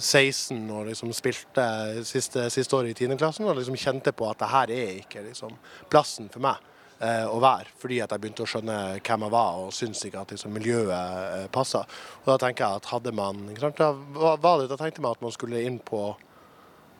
16 0.00 0.56
og 0.72 0.88
liksom 0.88 1.12
spilte 1.14 1.66
siste, 2.08 2.48
siste 2.50 2.76
året 2.76 2.94
i 2.94 3.06
10. 3.06 3.18
klassen 3.20 3.46
og 3.46 3.58
liksom 3.58 3.78
kjente 3.78 4.14
på 4.16 4.26
at 4.30 4.40
det 4.40 4.50
her 4.50 4.72
er 4.74 4.92
ikke 5.02 5.22
liksom, 5.28 5.54
plassen 5.92 6.30
for 6.32 6.42
meg 6.44 6.58
eh, 7.00 7.26
å 7.28 7.36
være, 7.42 7.68
fordi 7.80 8.00
at 8.04 8.14
jeg 8.14 8.22
begynte 8.22 8.44
å 8.44 8.50
skjønne 8.50 8.78
hvem 8.96 9.26
jeg 9.26 9.34
var 9.34 9.60
og 9.60 9.74
syntes 9.76 10.02
ikke 10.06 10.24
at 10.24 10.34
liksom, 10.34 10.56
miljøet 10.56 10.96
eh, 10.96 11.46
passa. 11.52 11.84
Og 12.22 12.32
da 12.32 12.40
tenker 12.40 12.66
jeg 12.66 12.82
at 12.82 12.90
hadde 12.94 13.14
man 13.16 13.46
da, 13.78 13.92
var 14.16 14.60
det, 14.60 14.70
da 14.72 14.80
tenkte 14.80 15.04
man 15.04 15.16
at 15.16 15.24
man 15.24 15.36
skulle 15.36 15.62
inn 15.66 15.80
på 15.84 16.08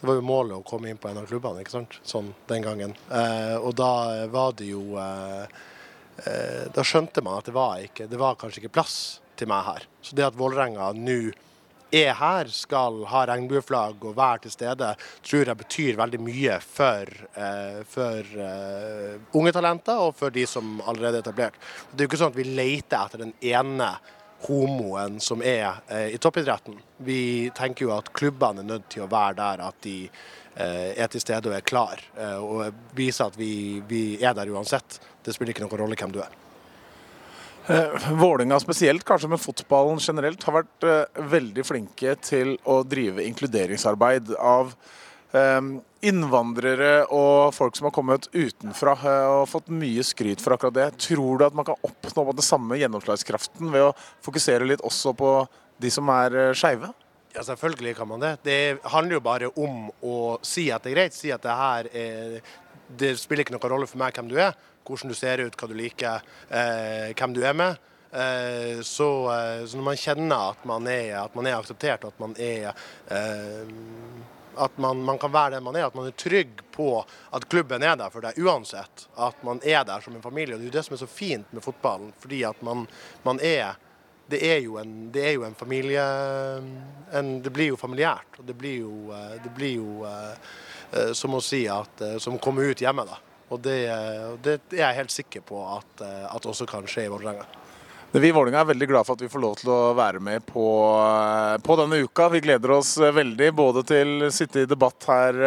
det 0.00 0.08
var 0.08 0.16
jo 0.16 0.24
målet 0.24 0.56
å 0.56 0.64
komme 0.64 0.88
inn 0.88 0.96
på 0.96 1.10
en 1.10 1.18
av 1.20 1.26
klubbene 1.28 1.60
ikke 1.60 1.74
sant? 1.74 1.98
sånn 2.08 2.30
den 2.48 2.64
gangen. 2.64 2.94
Eh, 3.12 3.56
og 3.60 3.74
da 3.76 3.92
var 4.32 4.54
det 4.56 4.70
jo 4.70 4.94
eh, 4.96 5.42
eh, 5.44 5.58
Da 6.74 6.82
skjønte 6.84 7.22
man 7.24 7.38
at 7.40 7.48
det 7.48 7.54
var, 7.56 7.78
ikke, 7.84 8.08
det 8.10 8.18
var 8.20 8.36
kanskje 8.40 8.64
ikke 8.64 8.74
plass 8.76 8.96
til 9.40 9.48
meg 9.50 9.64
her. 9.66 9.86
Så 10.04 10.16
det 10.16 10.26
at 10.26 10.36
Vålerenga 10.38 10.90
nå 10.96 11.20
er 11.90 12.14
her, 12.14 12.50
skal 12.54 13.02
ha 13.10 13.24
regnbueflagg 13.28 14.04
og 14.06 14.16
være 14.18 14.44
til 14.44 14.54
stede, 14.54 14.92
tror 15.26 15.50
jeg 15.50 15.60
betyr 15.64 15.98
veldig 15.98 16.20
mye 16.22 16.60
for, 16.62 17.10
eh, 17.34 17.80
for 17.88 18.38
eh, 18.46 19.18
unge 19.34 19.52
talenter 19.56 19.98
og 19.98 20.14
for 20.18 20.30
de 20.34 20.46
som 20.46 20.78
allerede 20.86 21.18
er 21.18 21.24
etablert. 21.24 21.58
Det 21.90 21.98
er 21.98 22.06
jo 22.06 22.10
ikke 22.12 22.22
sånn 22.22 22.34
at 22.34 22.38
vi 22.38 22.46
leter 22.46 23.00
etter 23.00 23.24
den 23.24 23.34
ene 23.42 23.90
homoen 24.46 25.20
som 25.20 25.42
er 25.42 25.80
eh, 25.88 26.14
i 26.14 26.18
toppidretten. 26.18 26.78
Vi 27.04 27.50
tenker 27.56 27.86
jo 27.86 27.94
at 27.96 28.12
klubbene 28.16 28.64
er 28.64 28.70
nødt 28.74 28.90
til 28.92 29.04
å 29.04 29.10
være 29.10 29.38
der 29.40 29.64
at 29.68 29.80
de 29.84 29.96
eh, 30.06 30.92
er 30.96 31.10
til 31.12 31.22
stede 31.22 31.50
og 31.50 31.56
er 31.56 31.66
klar, 31.66 32.02
eh, 32.16 32.38
og 32.38 32.94
viser 32.96 33.28
at 33.28 33.38
vi, 33.40 33.82
vi 33.88 34.04
er 34.22 34.36
der 34.36 34.52
uansett. 34.52 35.00
Det 35.24 35.36
spiller 35.36 35.54
ikke 35.54 35.66
noen 35.66 35.82
rolle 35.84 35.98
hvem 36.00 36.14
du 36.14 36.22
er. 36.24 36.38
Eh, 37.70 38.12
Vålinga 38.16 38.60
spesielt, 38.60 39.04
kanskje 39.04 39.28
med 39.28 39.40
fotballen 39.40 40.00
generelt, 40.00 40.42
har 40.42 40.56
vært 40.62 40.86
eh, 40.88 41.22
veldig 41.36 41.64
flinke 41.66 42.16
til 42.24 42.56
å 42.64 42.80
drive 42.88 43.22
inkluderingsarbeid 43.28 44.32
av 44.36 44.72
eh, 45.36 45.60
innvandrere 46.00 47.04
og 47.12 47.52
folk 47.52 47.76
som 47.76 47.88
har 47.88 47.94
kommet 47.94 48.28
utenfra 48.32 48.94
eh, 48.96 49.26
og 49.34 49.48
fått 49.50 49.68
mye 49.72 50.04
skryt 50.06 50.40
for 50.42 50.56
akkurat 50.56 50.76
det. 50.76 50.88
Tror 51.08 51.40
du 51.40 51.44
at 51.46 51.56
man 51.56 51.66
kan 51.68 51.80
oppnå 51.86 52.24
den 52.32 52.46
samme 52.46 52.78
gjennomslagskraften 52.80 53.72
ved 53.72 53.90
å 53.90 53.92
fokusere 54.24 54.68
litt 54.68 54.84
også 54.86 55.12
på 55.16 55.34
de 55.80 55.92
som 55.92 56.08
er 56.14 56.38
eh, 56.46 56.56
skeive? 56.56 56.92
Ja, 57.34 57.44
selvfølgelig 57.46 57.94
kan 58.00 58.10
man 58.10 58.24
det. 58.24 58.32
Det 58.46 58.80
handler 58.90 59.18
jo 59.18 59.26
bare 59.28 59.52
om 59.52 59.92
å 60.02 60.16
si 60.42 60.66
at 60.72 60.82
det 60.82 60.94
er 60.94 60.98
greit. 60.98 61.14
Si 61.16 61.30
at 61.34 61.44
det 61.44 61.60
her 61.60 61.92
er 61.94 62.40
Det 62.90 63.12
spiller 63.20 63.44
ikke 63.44 63.54
noen 63.54 63.70
rolle 63.70 63.86
for 63.86 64.00
meg 64.02 64.16
hvem 64.16 64.32
du 64.32 64.40
er 64.40 64.56
hvordan 64.82 65.12
du 65.12 65.14
ser 65.14 65.38
ut, 65.38 65.54
hva 65.54 65.68
du 65.70 65.76
liker, 65.78 66.24
eh, 66.50 67.12
hvem 67.14 67.36
du 67.36 67.44
er 67.46 67.54
med. 67.54 67.86
Så, 68.82 69.06
så, 69.70 69.76
når 69.76 69.84
man 69.86 70.00
kjenner 70.00 70.48
at 70.50 70.64
man 70.66 70.88
er, 70.90 71.12
at 71.20 71.36
man 71.38 71.46
er 71.46 71.60
akseptert, 71.60 72.08
at 72.08 72.16
man 72.18 72.32
er 72.42 72.72
at 74.56 74.78
man, 74.78 75.02
man, 75.04 75.18
kan 75.18 75.32
være 75.32 75.50
den 75.56 75.64
man 75.64 75.76
er, 75.76 75.86
at 75.86 75.94
man 75.94 76.06
er 76.06 76.16
trygg 76.16 76.62
på 76.72 77.04
at 77.30 77.48
klubben 77.48 77.82
er 77.82 77.96
der 77.96 78.10
for 78.10 78.24
deg 78.24 78.38
uansett. 78.40 79.06
At 79.16 79.38
man 79.46 79.60
er 79.64 79.84
der 79.84 80.00
som 80.00 80.16
en 80.16 80.24
familie. 80.24 80.54
og 80.54 80.60
Det 80.60 80.68
er 80.68 80.72
jo 80.72 80.78
det 80.78 80.84
som 80.86 80.96
er 80.96 81.02
så 81.04 81.10
fint 81.10 81.52
med 81.52 81.64
fotballen. 81.64 82.12
fordi 82.18 82.42
at 82.44 82.62
man, 82.62 82.86
man 83.22 83.40
er 83.40 83.78
det 84.30 84.38
er 84.46 84.60
en, 84.78 85.10
det 85.10 85.24
er 85.26 85.32
jo 85.32 85.42
en 85.42 85.54
familie 85.54 86.02
en, 87.12 87.42
Det 87.42 87.50
blir 87.50 87.72
jo 87.72 87.76
familiært. 87.76 88.38
og 88.38 88.44
Det 88.46 88.54
blir 88.54 88.76
jo, 88.80 89.12
eh, 89.12 89.42
det 89.42 89.50
blir 89.54 89.74
jo 89.74 90.04
uh, 90.06 91.12
som 91.12 91.34
å 91.34 91.40
si 91.42 91.66
at 91.68 92.02
Som 92.18 92.38
å 92.38 92.42
komme 92.42 92.62
ut 92.62 92.80
hjemme, 92.80 93.04
da. 93.04 93.18
Og 93.50 93.58
det, 93.58 93.90
det, 94.42 94.60
er 94.70 94.84
jeg 94.84 94.96
helt 95.00 95.10
sikker 95.10 95.40
på 95.42 95.58
at, 95.66 96.02
at 96.06 96.46
også 96.46 96.68
kan 96.70 96.86
skje 96.86 97.08
i 97.08 97.10
Vålerenga. 97.10 97.48
Vi 98.12 98.26
i 98.26 98.32
Vålerenga 98.34 98.64
er 98.64 98.70
veldig 98.72 98.86
glad 98.90 99.06
for 99.06 99.14
at 99.14 99.20
vi 99.22 99.28
får 99.30 99.42
lov 99.44 99.52
til 99.60 99.68
å 99.70 99.92
være 99.94 100.18
med 100.18 100.42
på, 100.42 100.64
på, 101.62 101.76
denne 101.78 102.00
uka. 102.02 102.26
Vi 102.32 102.40
gleder 102.42 102.72
oss 102.74 102.96
veldig 102.98 103.50
både 103.54 103.84
til 103.86 104.26
å 104.26 104.30
sitte 104.34 104.64
i 104.64 104.66
debatt 104.66 105.06
her 105.06 105.38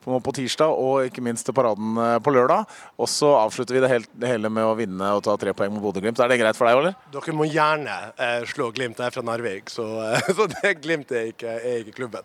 på, 0.00 0.16
på 0.24 0.34
tirsdag 0.38 0.72
og 0.72 1.10
ikke 1.10 1.20
minst 1.26 1.44
til 1.44 1.56
paraden 1.58 2.00
på 2.24 2.32
lørdag. 2.32 2.64
Og 2.96 3.10
så 3.12 3.34
avslutter 3.42 3.76
vi 3.76 3.82
det, 3.84 3.92
hele, 3.92 4.08
det, 4.14 4.30
hele 4.32 4.48
med 4.48 4.64
å 4.64 4.72
vinne 4.78 5.10
og 5.18 5.20
ta 5.26 5.36
tre 5.36 5.52
poeng 5.52 5.74
mot 5.74 5.84
Bodø-Glimt. 5.84 6.16
Er 6.24 6.32
det 6.32 6.40
greit 6.40 6.56
for 6.56 6.70
deg, 6.70 6.80
eller? 6.80 6.96
Dere 7.12 7.34
må 7.36 7.48
gjerne 7.50 7.98
eh, 8.16 8.40
slå 8.48 8.70
Glimt. 8.72 9.02
Jeg 9.02 9.12
er 9.12 9.18
fra 9.18 9.26
Narvik, 9.28 9.68
så, 9.68 9.84
så 10.38 10.48
det 10.54 10.78
Glimt 10.80 11.12
er 11.12 11.34
ikke, 11.34 11.58
er 11.60 11.82
ikke 11.84 11.98
klubben 12.00 12.24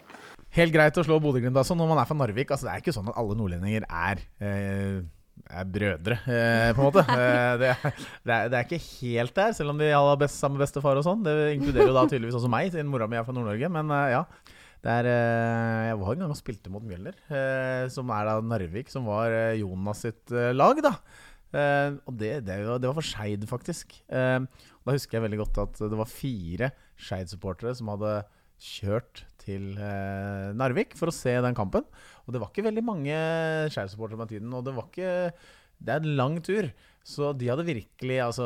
helt 0.54 0.74
greit 0.74 0.98
å 1.02 1.04
slå 1.06 1.20
Bodø-Glimt 1.22 1.58
altså, 1.58 1.76
når 1.78 1.92
man 1.92 2.00
er 2.02 2.08
fra 2.10 2.18
Narvik. 2.18 2.52
Altså, 2.54 2.68
det 2.68 2.74
er 2.74 2.84
ikke 2.84 2.96
sånn 2.96 3.10
at 3.12 3.20
alle 3.20 3.38
nordlendinger 3.38 3.88
er, 3.90 4.24
eh, 4.44 5.00
er 5.50 5.70
brødre, 5.70 6.18
eh, 6.30 6.72
på 6.76 6.82
en 6.82 6.88
måte. 6.88 7.04
Eh, 7.14 7.54
det, 7.60 7.70
er, 7.70 7.94
det, 8.24 8.34
er, 8.34 8.50
det, 8.50 8.58
er, 8.58 8.66
ikke 8.66 8.82
helt 9.02 9.36
der, 9.36 9.54
selv 9.56 9.74
om 9.74 9.80
de 9.80 9.90
har 9.92 10.20
best, 10.20 10.40
samme 10.42 10.60
bestefar 10.62 11.00
og 11.00 11.06
sånn. 11.06 11.24
Det 11.26 11.34
inkluderer 11.54 11.92
jo 11.92 11.96
da 11.96 12.06
tydeligvis 12.08 12.40
også 12.40 12.52
meg, 12.52 12.72
siden 12.74 12.90
mora 12.92 13.08
mi 13.10 13.20
er 13.20 13.28
fra 13.28 13.36
Nord-Norge. 13.36 13.70
Men 13.74 13.94
eh, 13.94 14.14
ja. 14.16 14.26
Er, 14.84 15.08
eh, 15.08 15.82
jeg 15.88 16.00
var 16.02 16.10
en 16.12 16.24
gang 16.26 16.32
og 16.34 16.36
spilte 16.36 16.72
mot 16.72 16.84
Mjøller, 16.84 17.16
eh, 17.32 17.86
som 17.94 18.10
er 18.12 18.28
da 18.28 18.34
Narvik, 18.44 18.92
som 18.92 19.06
var 19.08 19.32
Jonas 19.56 20.02
sitt 20.04 20.34
lag, 20.34 20.82
da. 20.84 20.98
og 22.04 22.18
det, 22.20 22.34
det, 22.44 22.58
var 22.68 22.98
for 22.98 23.08
Skeid, 23.08 23.46
faktisk. 23.48 23.96
da 24.10 24.92
husker 24.92 25.20
jeg 25.20 25.24
veldig 25.24 25.40
godt 25.46 25.62
at 25.64 25.80
det 25.86 26.00
var 26.02 26.12
fire 26.12 26.74
Skeid-supportere 27.00 27.78
som 27.80 27.94
hadde 27.94 28.18
kjørt 28.64 29.24
til 29.44 29.74
eh, 29.76 30.52
Narvik 30.56 30.96
for 31.00 31.12
å 31.12 31.16
se 31.16 31.34
den 31.44 31.58
kampen. 31.58 31.86
Og 32.24 32.34
det 32.34 32.42
var 32.42 32.52
ikke 32.52 32.66
veldig 32.70 32.84
mange 32.88 33.16
Skeiv-supportere 33.74 34.20
på 34.20 34.26
den 34.26 34.34
tiden. 34.36 34.56
Og 34.56 34.64
det 34.66 34.74
var 34.76 34.90
ikke 34.90 35.14
Det 35.84 35.94
er 35.94 36.04
en 36.04 36.18
lang 36.20 36.38
tur. 36.44 36.70
Så 37.04 37.34
de 37.36 37.50
hadde 37.52 37.66
virkelig 37.68 38.20
altså 38.24 38.46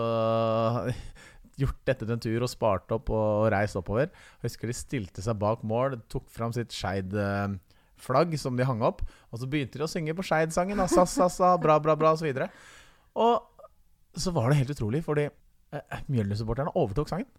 gjort 1.62 1.82
dette 1.86 2.06
til 2.06 2.14
en 2.16 2.22
tur 2.22 2.46
og 2.46 2.50
spart 2.50 2.94
opp 2.96 3.12
og 3.14 3.50
reist 3.54 3.78
oppover. 3.78 4.10
Jeg 4.10 4.50
husker 4.50 4.70
de 4.70 4.78
stilte 4.78 5.24
seg 5.26 5.38
bak 5.42 5.64
mål, 5.66 6.00
tok 6.10 6.26
fram 6.34 6.54
sitt 6.56 6.74
Skeid-flagg 6.74 8.34
som 8.42 8.58
de 8.58 8.66
hang 8.66 8.82
opp. 8.86 9.04
Og 9.30 9.42
så 9.42 9.50
begynte 9.50 9.78
de 9.78 9.86
å 9.86 9.92
synge 9.92 10.18
på 10.18 10.26
Skeid-sangen. 10.26 10.82
Sa, 10.90 11.06
sa, 11.06 11.30
sa, 11.30 11.54
bra, 11.62 11.78
bra, 11.82 11.98
bra. 11.98 12.16
Og, 12.18 13.36
og 13.38 14.18
så 14.18 14.34
var 14.34 14.50
det 14.50 14.62
helt 14.64 14.74
utrolig, 14.74 15.04
fordi 15.06 15.28
eh, 15.30 16.02
Mjølner-supporterne 16.10 16.74
overtok 16.78 17.14
sangen. 17.14 17.30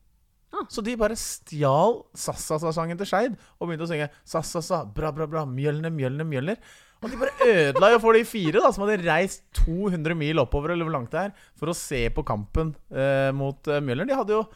Ah. 0.49 0.65
Så 0.73 0.81
de 0.85 0.97
bare 0.97 1.17
stjal 1.19 1.99
Sassasa-sangen 2.17 2.99
til 3.01 3.09
Skeid 3.11 3.35
og 3.59 3.69
begynte 3.69 3.85
å 3.85 3.91
synge 3.91 4.11
Sassasa, 4.25 4.83
bra, 4.95 5.13
bra, 5.15 5.27
bra, 5.29 5.45
Mjølner, 5.49 5.93
Mjølner, 5.93 6.29
Mjølner. 6.29 6.63
Og 6.99 7.13
de 7.13 7.19
bare 7.21 7.51
ødela 7.53 7.93
jo 7.93 8.01
for 8.03 8.17
de 8.17 8.25
fire 8.27 8.63
da 8.65 8.71
som 8.75 8.83
hadde 8.85 9.05
reist 9.05 9.45
200 9.61 10.17
mil 10.19 10.41
oppover 10.43 10.75
eller 10.75 10.89
hvor 10.89 10.97
langt 10.97 11.13
det 11.15 11.29
er, 11.29 11.45
for 11.59 11.71
å 11.71 11.77
se 11.77 12.01
på 12.15 12.25
kampen 12.27 12.73
eh, 12.91 13.29
mot 13.37 13.71
eh, 13.71 13.83
Mjølner. 13.85 14.09
De 14.09 14.19
hadde 14.23 14.41
jo 14.41 14.47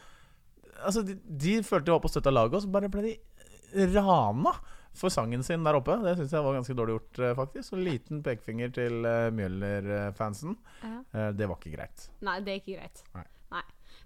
Altså, 0.83 0.99
de, 1.07 1.13
de 1.23 1.51
følte 1.63 1.87
de 1.87 1.93
var 1.93 2.01
på 2.03 2.09
støtta 2.11 2.31
laget, 2.33 2.57
og 2.57 2.63
så 2.65 2.67
bare 2.73 2.89
ble 2.91 3.05
de 3.05 3.85
rana 3.93 4.51
for 4.93 5.13
sangen 5.13 5.43
sin 5.43 5.63
der 5.65 5.77
oppe. 5.77 5.95
Det 6.03 6.15
syns 6.17 6.33
jeg 6.35 6.45
var 6.45 6.57
ganske 6.57 6.75
dårlig 6.77 6.97
gjort, 6.97 7.19
eh, 7.19 7.35
faktisk. 7.37 7.67
Så 7.69 7.79
liten 7.79 8.23
pekefinger 8.25 8.73
til 8.75 9.07
uh, 9.07 9.29
Mjølner-fansen. 9.33 10.57
Ja. 10.83 10.97
Uh, 11.13 11.29
det 11.37 11.49
var 11.49 11.57
ikke 11.61 11.77
greit. 11.77 12.09
Nei, 12.25 12.37
det 12.45 12.53
er 12.53 12.61
ikke 12.61 12.77
greit. 12.77 13.05
Nei. 13.15 13.25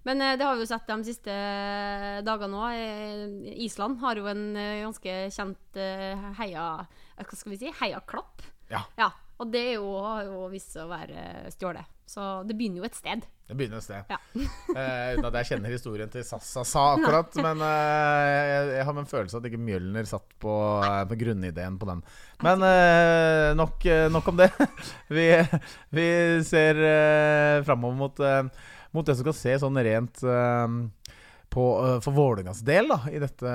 Men 0.08 0.24
eh, 0.24 0.36
det 0.40 0.46
har 0.46 0.56
vi 0.56 0.64
jo 0.64 0.70
sett 0.70 0.88
de 0.88 0.98
siste 1.04 1.38
dagene 2.24 2.64
òg. 2.64 2.80
Eh, 2.80 3.54
Island 3.66 4.00
har 4.00 4.16
jo 4.16 4.28
en 4.30 4.44
eh, 4.56 4.80
ganske 4.86 5.16
kjent 5.34 5.80
heia 6.40 6.68
Hva 7.18 7.36
skal 7.36 7.52
vi 7.52 7.60
si? 7.60 7.72
Heiaklapp. 7.82 8.46
Ja. 8.72 8.86
ja. 8.96 9.12
Og 9.38 9.52
det 9.52 9.66
jo, 9.76 9.92
har 10.02 10.24
jo 10.26 10.46
vist 10.50 10.72
seg 10.74 10.86
å 10.86 10.90
være 10.90 11.52
stjålet. 11.54 11.96
Så 12.08 12.22
det 12.48 12.56
begynner 12.56 12.80
jo 12.80 12.88
et 12.88 12.96
sted. 12.96 13.26
Det 13.48 13.56
begynner 13.56 13.80
et 13.80 13.84
sted. 13.84 14.08
Ja. 14.08 14.16
eh, 14.80 15.10
uten 15.12 15.28
at 15.28 15.36
jeg 15.40 15.48
kjenner 15.50 15.72
historien 15.72 16.10
til 16.12 16.24
Sassa 16.24 16.64
sa 16.66 16.86
akkurat. 16.96 17.36
Men 17.36 17.60
eh, 17.64 18.30
jeg, 18.32 18.64
jeg, 18.78 18.86
har 18.88 19.00
en 19.02 19.10
følelse 19.12 19.38
at 19.38 19.48
ikke 19.50 19.60
Mjølner 19.60 20.08
satt 20.08 20.32
på, 20.40 20.54
på 21.12 21.20
grunnideen 21.20 21.76
på 21.80 21.90
den. 21.90 22.02
Men 22.44 22.64
eh, 22.64 23.52
nok, 23.60 23.84
nok, 24.16 24.32
om 24.32 24.40
det. 24.40 24.48
vi, 25.18 25.28
vi 26.00 26.08
ser 26.48 26.82
eh, 26.88 27.60
framover 27.68 28.00
mot 28.00 28.26
mot 28.92 29.06
det 29.06 29.16
som 29.16 29.26
skal 29.26 29.36
se 29.36 29.56
sånn 29.62 29.80
rent 29.84 30.22
uh, 30.24 30.66
på, 31.48 31.86
eh, 31.86 32.00
for 32.00 32.12
Vålerengas 32.12 32.60
del 32.60 32.90
da, 32.90 33.00
i 33.10 33.20
dette 33.22 33.52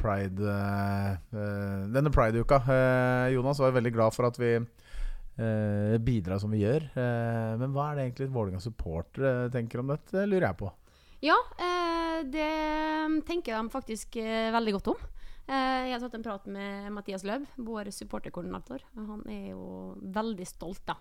pride, 0.00 0.40
eh, 0.40 1.12
eh, 1.12 1.86
denne 1.92 2.12
pride-uka. 2.12 2.62
Eh, 2.64 3.34
Jonas 3.34 3.60
var 3.60 3.76
veldig 3.76 3.92
glad 3.94 4.16
for 4.16 4.28
at 4.30 4.38
vi 4.40 4.54
eh, 4.56 5.96
bidrar 6.00 6.40
som 6.40 6.52
vi 6.52 6.62
gjør. 6.64 6.88
Eh, 6.94 7.52
men 7.60 7.74
hva 7.74 7.90
er 7.90 7.98
det 7.98 8.06
egentlig 8.08 8.30
Vålerengas 8.32 8.68
supportere 8.68 9.50
tenker 9.52 9.82
om 9.82 9.92
dette, 9.92 10.26
lurer 10.26 10.48
jeg 10.48 10.60
på. 10.62 10.72
Ja, 11.20 11.36
eh, 11.60 12.20
det 12.32 12.50
tenker 13.28 13.56
de 13.56 13.72
faktisk 13.72 14.16
eh, 14.16 14.52
veldig 14.54 14.78
godt 14.78 14.94
om. 14.94 15.08
Eh, 15.50 15.90
jeg 15.90 15.96
har 15.96 16.04
tatt 16.04 16.16
en 16.16 16.24
prat 16.24 16.46
med 16.48 16.92
Mathias 16.94 17.26
Løb, 17.26 17.44
vår 17.60 17.92
supporterkoordinator. 17.92 18.86
Han 18.96 19.26
er 19.28 19.50
jo 19.52 19.92
veldig 20.00 20.46
stolt 20.48 20.86
da, 20.88 20.96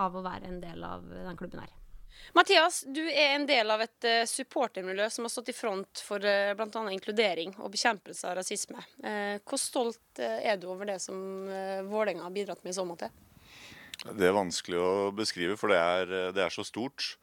av 0.00 0.16
å 0.16 0.24
være 0.26 0.50
en 0.50 0.58
del 0.62 0.82
av 0.86 1.06
den 1.06 1.38
klubben 1.38 1.62
her. 1.62 1.79
Mathias, 2.36 2.84
du 2.86 3.02
er 3.10 3.34
en 3.34 3.46
del 3.48 3.70
av 3.74 3.82
et 3.82 4.06
eh, 4.06 4.22
supportermiljø 4.28 5.08
som 5.10 5.26
har 5.26 5.32
stått 5.32 5.50
i 5.50 5.56
front 5.56 6.02
for 6.06 6.22
uh, 6.22 6.52
bl.a. 6.54 6.84
inkludering 6.94 7.56
og 7.58 7.72
bekjempelse 7.74 8.28
av 8.30 8.38
rasisme. 8.38 8.84
Eh, 9.02 9.40
hvor 9.42 9.60
stolt 9.60 10.22
eh, 10.22 10.38
er 10.52 10.60
du 10.60 10.68
over 10.70 10.92
det 10.92 11.00
som 11.02 11.18
Vålerenga 11.90 12.28
har 12.28 12.34
bidratt 12.34 12.62
med 12.64 12.74
i 12.74 12.78
så 12.78 12.86
måte? 12.86 13.10
Det 14.00 14.30
er 14.30 14.36
vanskelig 14.36 14.78
å 14.80 14.90
beskrive, 15.12 15.58
for 15.60 15.72
det 15.72 15.80
er, 15.80 16.14
det 16.36 16.44
er 16.46 16.54
så 16.54 16.64
stort. 16.64 17.16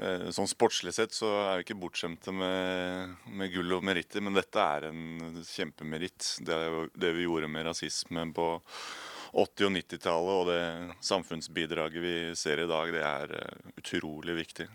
Eh, 0.00 0.28
Sånn 0.32 0.48
sportslig 0.48 0.94
sett 0.96 1.14
så 1.16 1.28
er 1.42 1.60
vi 1.60 1.66
ikke 1.66 1.80
bortskjemte 1.82 2.32
med, 2.32 3.16
med 3.28 3.52
gull 3.52 3.76
og 3.76 3.84
meritter, 3.84 4.24
men 4.24 4.36
dette 4.36 4.62
er 4.62 4.88
en 4.88 5.40
kjempemeritt. 5.44 6.36
Det, 6.46 6.58
det 6.94 7.14
vi 7.16 7.26
gjorde 7.26 7.50
med 7.52 7.66
rasisme 7.68 8.24
på 8.36 8.50
80- 9.32 9.66
og 9.68 9.74
90-tallet 9.76 10.36
og 10.36 10.48
det 10.50 10.62
samfunnsbidraget 11.06 12.02
vi 12.02 12.14
ser 12.38 12.62
i 12.62 12.68
dag, 12.70 12.92
det 12.94 13.02
er 13.06 13.34
eh, 13.38 13.74
utrolig 13.78 14.36
viktig. 14.40 14.66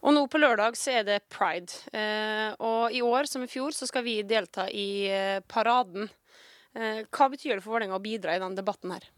Og 0.00 0.14
nå 0.16 0.24
på 0.32 0.40
lørdag 0.40 0.78
så 0.80 0.96
er 0.98 1.06
det 1.06 1.18
pride. 1.30 1.76
Eh, 1.92 2.50
og 2.58 2.94
i 2.96 3.02
år 3.04 3.28
som 3.30 3.44
i 3.44 3.50
fjor 3.50 3.76
så 3.76 3.86
skal 3.86 4.04
vi 4.06 4.20
delta 4.26 4.66
i 4.72 5.06
eh, 5.10 5.38
paraden. 5.46 6.10
Hva 6.70 7.26
betyr 7.26 7.56
det 7.56 7.64
for 7.64 7.74
Vålerenga 7.74 7.96
å 7.98 8.02
bidra 8.02 8.36
i 8.36 8.38
den 8.38 8.54
debatten 8.54 8.92
her? 8.94 9.08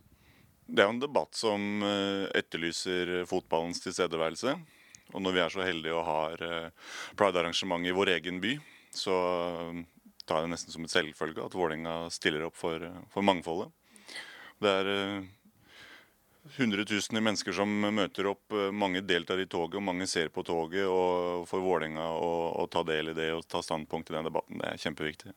Det 0.65 0.81
er 0.81 0.87
jo 0.87 0.95
en 0.95 1.03
debatt 1.03 1.37
som 1.37 1.83
etterlyser 2.33 3.27
fotballens 3.29 3.83
tilstedeværelse. 3.85 4.55
Og 5.13 5.21
når 5.21 5.35
vi 5.37 5.43
er 5.45 5.53
så 5.53 5.67
heldige 5.67 5.99
og 5.99 6.07
har 6.07 6.71
pridearrangement 7.21 7.85
i 7.85 7.93
vår 7.93 8.15
egen 8.15 8.41
by, 8.41 8.55
så 8.97 9.19
tar 10.29 10.45
det 10.45 10.53
nesten 10.53 10.75
som 10.75 10.85
et 10.87 10.93
selvfølge 10.93 11.45
at 11.45 11.55
Vålerenga 11.57 11.95
stiller 12.15 12.47
opp 12.49 12.57
for, 12.59 12.83
for 13.13 13.27
mangfoldet. 13.27 13.71
Det 14.63 14.71
er 14.71 14.91
eh, 14.93 15.31
hundretusener 16.59 17.23
mennesker 17.25 17.55
som 17.57 17.71
møter 17.95 18.29
opp. 18.31 18.53
eh, 18.55 18.71
Mange 18.75 19.03
deltar 19.07 19.41
i 19.43 19.49
toget, 19.51 19.79
og 19.81 19.87
mange 19.87 20.07
ser 20.11 20.31
på 20.35 20.45
toget. 20.47 20.87
Og 20.87 21.47
for 21.51 21.65
Vålerenga 21.65 22.09
å 22.15 22.67
ta 22.71 22.85
del 22.87 23.13
i 23.13 23.17
det 23.19 23.31
og 23.35 23.47
ta 23.51 23.63
standpunkt 23.65 24.11
i 24.13 24.19
den 24.19 24.29
debatten, 24.31 24.63
det 24.63 24.73
er 24.73 24.85
kjempeviktig. 24.87 25.35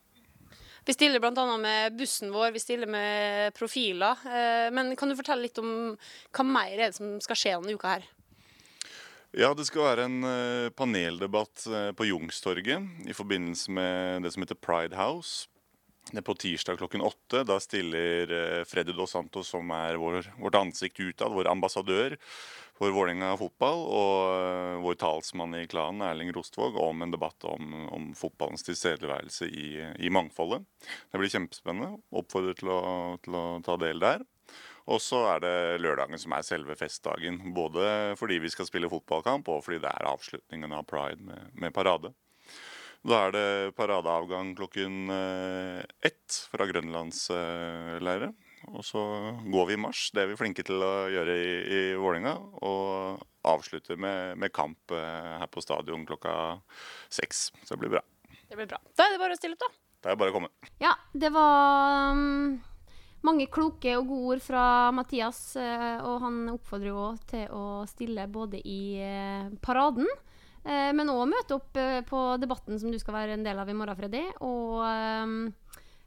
Vi 0.86 0.94
stiller 0.94 1.18
bl.a. 1.18 1.44
med 1.58 1.96
bussen 1.98 2.30
vår, 2.30 2.52
vi 2.54 2.62
stiller 2.62 2.86
med 2.86 3.54
profiler. 3.58 4.20
Eh, 4.22 4.68
men 4.70 4.94
kan 4.98 5.10
du 5.10 5.16
fortelle 5.18 5.48
litt 5.48 5.58
om 5.58 5.96
hva 5.96 6.46
mer 6.46 6.76
er 6.76 6.84
det 6.86 6.98
som 7.00 7.16
skal 7.24 7.40
skje 7.40 7.56
denne 7.56 7.74
uka 7.74 7.96
her? 7.96 8.06
Ja, 9.36 9.50
det 9.52 9.66
skal 9.68 9.84
være 9.84 10.04
en 10.08 10.24
eh, 10.24 10.70
paneldebatt 10.72 11.66
eh, 11.68 11.90
på 11.92 12.06
Jungstorget 12.08 13.04
i 13.04 13.12
forbindelse 13.12 13.68
med 13.68 14.24
det 14.24 14.30
som 14.32 14.40
heter 14.40 14.56
Pride 14.56 14.96
House. 14.96 15.44
Det 16.08 16.22
er 16.22 16.24
på 16.24 16.36
tirsdag 16.40 16.78
klokken 16.80 17.02
åtte. 17.04 17.42
Da 17.44 17.58
stiller 17.60 18.32
eh, 18.32 18.62
Freddy 18.64 18.94
Dos 18.96 19.12
Santos, 19.12 19.50
som 19.52 19.68
er 19.76 19.98
vår, 20.00 20.30
vårt 20.40 20.56
ansikt 20.56 21.02
utad, 21.04 21.36
vår 21.36 21.50
ambassadør 21.52 22.16
for 22.80 22.94
Vålerenga 22.96 23.34
fotball, 23.36 23.82
og 23.98 24.80
vår 24.86 24.96
talsmann 25.04 25.58
i 25.60 25.66
klanen, 25.68 26.06
Erling 26.08 26.32
Rostvåg, 26.32 26.80
om 26.80 27.04
en 27.04 27.12
debatt 27.12 27.44
om, 27.44 27.74
om 27.92 28.08
fotballens 28.16 28.64
tilstedeværelse 28.64 29.50
i, 29.52 29.68
i 30.00 30.12
mangfoldet. 30.12 30.64
Det 31.12 31.20
blir 31.20 31.34
kjempespennende. 31.36 32.00
Oppfordrer 32.16 32.56
til 32.56 32.72
å, 32.72 32.80
til 33.20 33.36
å 33.36 33.44
ta 33.68 33.76
del 33.84 34.00
der. 34.00 34.24
Og 34.86 35.00
så 35.02 35.18
er 35.32 35.42
det 35.42 35.56
lørdagen 35.82 36.20
som 36.20 36.34
er 36.36 36.46
selve 36.46 36.76
festdagen. 36.78 37.40
Både 37.56 38.14
fordi 38.18 38.38
vi 38.42 38.50
skal 38.52 38.68
spille 38.68 38.90
fotballkamp, 38.90 39.48
og 39.50 39.64
fordi 39.66 39.80
det 39.82 39.90
er 39.90 40.10
avslutningen 40.12 40.74
av 40.76 40.86
pride 40.86 41.26
med, 41.26 41.50
med 41.58 41.74
parade. 41.74 42.12
Da 43.06 43.26
er 43.26 43.34
det 43.34 43.74
paradeavgang 43.78 44.54
klokken 44.58 45.10
eh, 45.14 45.82
ett 46.06 46.38
fra 46.50 46.66
grønlandsleiret. 46.66 48.34
Og 48.74 48.82
så 48.82 49.02
går 49.46 49.68
vi 49.68 49.76
i 49.76 49.78
marsj. 49.78 50.08
Det 50.14 50.24
er 50.24 50.30
vi 50.32 50.38
flinke 50.40 50.64
til 50.66 50.82
å 50.82 50.92
gjøre 51.12 51.34
i, 51.38 51.50
i 51.70 51.80
Vålerenga. 51.98 52.34
Og 52.66 53.22
avslutter 53.46 53.98
med, 54.00 54.38
med 54.42 54.54
kamp 54.54 54.94
eh, 54.94 55.34
her 55.42 55.50
på 55.50 55.62
stadion 55.62 56.06
klokka 56.08 56.34
seks. 57.06 57.50
Så 57.62 57.74
det 57.74 57.82
blir 57.84 57.94
bra. 57.98 58.02
Det 58.46 58.58
blir 58.58 58.70
bra. 58.70 58.80
Da 58.98 59.06
er 59.06 59.14
det 59.14 59.22
bare 59.22 59.36
å 59.36 59.38
stille 59.38 59.58
opp, 59.58 59.66
da. 59.66 59.82
Det 60.02 60.12
er 60.12 60.18
bare 60.18 60.34
å 60.34 60.36
komme. 60.36 60.72
Ja, 60.82 60.94
det 61.14 61.30
var 61.34 62.14
um, 62.14 62.58
mange 63.24 63.48
kloke 63.52 63.96
og 63.98 64.08
gode 64.10 64.36
ord 64.36 64.44
fra 64.44 64.64
Mathias. 64.94 65.56
eh, 65.56 65.98
og 66.02 66.20
han 66.22 66.48
oppfordrer 66.52 66.92
jo 66.92 67.06
til 67.28 67.46
å 67.54 67.64
stille 67.88 68.26
både 68.28 68.60
i 68.60 68.98
eh, 69.02 69.48
paraden, 69.62 70.06
eh, 70.64 70.92
men 70.92 71.12
òg 71.12 71.28
møte 71.30 71.56
opp 71.56 71.72
på 72.08 72.22
debatten 72.42 72.78
som 72.78 72.92
du 72.92 72.98
skal 72.98 73.14
være 73.14 73.36
en 73.36 73.46
del 73.46 73.58
av 73.58 73.68
i 73.68 73.76
morgen, 73.76 73.96
Freddy. 73.96 74.24
Og 74.40 74.82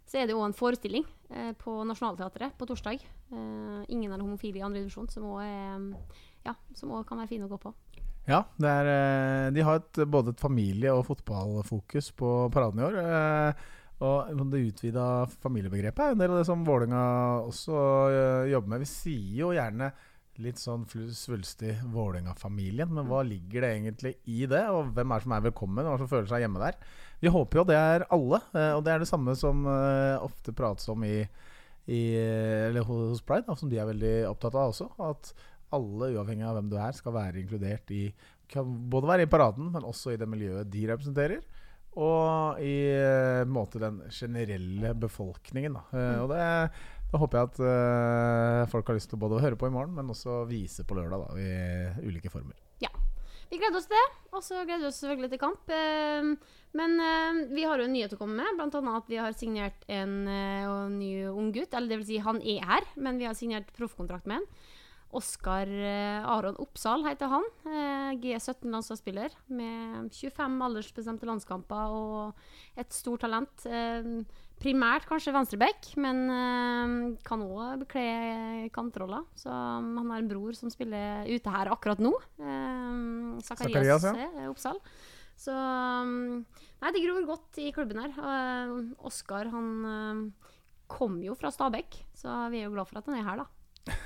så 0.10 0.18
er 0.18 0.28
det 0.28 0.36
òg 0.36 0.48
en 0.48 0.58
forestilling 0.58 1.06
på 1.62 1.84
Nationaltheatret 1.86 2.56
på 2.58 2.66
torsdag. 2.66 3.04
'Ingen 3.30 4.12
er 4.12 4.18
homofile 4.18 4.58
i 4.58 4.64
andre 4.66 4.82
divisjon', 4.82 5.12
som 5.12 5.28
òg 5.30 5.44
ja, 6.46 6.56
kan 7.06 7.20
være 7.20 7.30
fin 7.30 7.44
å 7.46 7.52
gå 7.52 7.60
på. 7.62 7.74
Ja, 8.26 8.44
er, 8.62 9.52
de 9.52 9.62
har 9.62 9.76
et, 9.76 10.02
både 10.10 10.34
et 10.34 10.42
familie- 10.42 10.94
og 10.94 11.06
fotballfokus 11.06 12.12
på 12.18 12.50
paraden 12.50 12.82
i 12.82 12.88
år. 12.90 13.54
Og 14.06 14.30
det 14.52 14.62
utvida 14.70 15.06
familiebegrepet 15.44 16.06
er 16.06 16.14
en 16.14 16.22
del 16.22 16.32
av 16.32 16.40
det 16.40 16.48
som 16.48 16.62
Vålerenga 16.68 17.02
også 17.50 17.82
eh, 18.14 18.52
jobber 18.54 18.72
med. 18.72 18.86
Vi 18.86 18.94
sier 18.94 19.42
jo 19.42 19.52
gjerne 19.56 19.92
litt 20.40 20.62
sånn 20.62 20.86
svulstig 20.88 21.74
Vålerenga-familien, 21.92 22.94
men 22.96 23.10
hva 23.10 23.26
ligger 23.28 23.66
det 23.66 23.74
egentlig 23.76 24.14
i 24.32 24.46
det? 24.48 24.64
Og 24.72 24.94
hvem 24.96 25.12
er 25.12 25.20
det 25.20 25.28
som 25.28 25.36
er 25.36 25.46
velkommen, 25.50 25.84
og 25.84 25.92
hva 25.92 26.00
som 26.00 26.12
føler 26.12 26.32
seg 26.32 26.46
hjemme 26.46 26.64
der? 26.64 26.80
Vi 27.20 27.34
håper 27.36 27.60
jo 27.60 27.68
det 27.68 27.76
er 27.76 28.08
alle, 28.16 28.40
eh, 28.56 28.72
og 28.78 28.86
det 28.88 28.96
er 28.96 29.04
det 29.04 29.12
samme 29.12 29.36
som 29.40 29.68
eh, 29.68 30.16
ofte 30.24 30.56
prates 30.56 30.88
om 30.92 31.04
i, 31.04 31.18
i 31.92 32.02
eller 32.70 32.88
hos 32.88 33.24
Pride, 33.28 33.52
som 33.60 33.72
de 33.72 33.84
er 33.84 33.92
veldig 33.92 34.16
opptatt 34.32 34.56
av 34.56 34.72
også. 34.72 34.94
At 35.10 35.34
alle, 35.76 36.14
uavhengig 36.16 36.48
av 36.48 36.56
hvem 36.56 36.72
du 36.72 36.80
er, 36.80 36.96
skal 36.96 37.20
være 37.20 37.44
inkludert 37.44 37.92
i 37.94 38.08
kan 38.50 38.66
Både 38.90 39.06
være 39.06 39.28
i 39.28 39.30
paraden, 39.30 39.68
men 39.76 39.84
også 39.86 40.16
i 40.16 40.18
det 40.18 40.26
miljøet 40.26 40.72
de 40.74 40.88
representerer. 40.90 41.44
Og 41.98 42.62
i 42.62 42.76
eh, 42.94 43.44
måte 43.50 43.82
den 43.82 44.04
generelle 44.14 44.94
befolkningen. 44.94 45.80
Da. 45.80 45.84
Mm. 45.90 46.22
og 46.22 46.30
det, 46.34 46.46
det 47.10 47.20
håper 47.24 47.40
jeg 47.40 47.50
at 47.50 47.62
eh, 47.66 48.70
folk 48.70 48.92
har 48.92 49.00
lyst 49.00 49.10
til 49.10 49.22
både 49.22 49.40
å 49.40 49.44
høre 49.44 49.58
på 49.58 49.68
i 49.68 49.74
morgen, 49.74 49.96
men 49.98 50.14
også 50.14 50.44
vise 50.50 50.86
på 50.86 50.98
lørdag 51.00 51.26
da, 51.26 51.30
i 51.42 52.08
ulike 52.08 52.30
former. 52.30 52.54
Ja. 52.84 52.92
Vi 53.50 53.58
gleder 53.58 53.80
oss 53.80 53.88
til 53.90 53.98
det, 53.98 54.08
og 54.30 54.44
så 54.46 54.60
gleder 54.62 54.84
vi 54.84 54.90
oss 54.92 55.00
selvfølgelig 55.02 55.32
til 55.34 55.42
kamp. 55.42 55.72
Eh, 55.74 56.56
Men 56.78 57.00
eh, 57.02 57.40
vi 57.50 57.64
har 57.66 57.82
jo 57.82 57.88
en 57.90 57.96
nyhet 57.98 58.14
å 58.14 58.20
komme 58.20 58.38
med, 58.38 58.60
bl.a. 58.60 58.82
at 58.94 59.08
vi 59.10 59.18
har 59.18 59.34
signert 59.34 59.88
en 59.90 60.20
eh, 60.30 60.74
ny 60.94 61.14
ung 61.32 61.50
gutt. 61.56 61.74
Eller 61.74 61.90
det 61.90 61.98
vil 62.04 62.10
si, 62.12 62.20
han 62.22 62.44
er 62.46 62.62
her, 62.70 62.86
men 62.96 63.18
vi 63.18 63.26
har 63.26 63.34
signert 63.34 63.74
proffkontrakt 63.74 64.30
med 64.30 64.44
han. 64.44 64.78
Oskar 65.10 65.66
eh, 65.66 66.22
Aron 66.30 66.58
Oppsal 66.62 67.02
heter 67.08 67.32
han. 67.32 67.46
Eh, 67.66 68.12
G17-landslagsspiller 68.22 69.34
med 69.58 70.12
25 70.14 70.60
aldersbestemte 70.68 71.26
landskamper 71.26 71.96
og 71.96 72.78
et 72.78 72.94
stort 72.94 73.24
talent. 73.26 73.66
Eh, 73.66 74.06
primært 74.62 75.08
kanskje 75.10 75.34
venstreback, 75.34 75.94
men 76.04 77.18
kan 77.26 77.42
òg 77.46 77.86
bekle 77.86 78.68
kantroller. 78.76 79.24
Så 79.40 79.50
um, 79.50 79.94
han 80.02 80.12
har 80.12 80.20
en 80.20 80.28
bror 80.30 80.58
som 80.58 80.70
spiller 80.70 81.24
ute 81.32 81.54
her 81.54 81.72
akkurat 81.72 82.02
nå. 82.04 82.12
Zakarias 83.48 84.04
ja. 84.04 84.28
Oppsal. 84.52 84.82
Så 85.40 85.56
um, 85.56 86.44
Nei, 86.84 86.92
det 86.92 87.06
gror 87.06 87.24
godt 87.28 87.62
i 87.64 87.72
klubben 87.76 88.04
her. 88.04 88.12
Oskar, 89.08 89.48
han 89.56 90.34
kom 90.92 91.22
jo 91.24 91.40
fra 91.40 91.54
Stabekk, 91.56 92.02
så 92.20 92.50
vi 92.52 92.60
er 92.60 92.68
jo 92.68 92.76
glad 92.76 92.92
for 92.92 93.00
at 93.00 93.08
han 93.08 93.18
er 93.22 93.26
her, 93.26 93.42
da. 93.46 93.48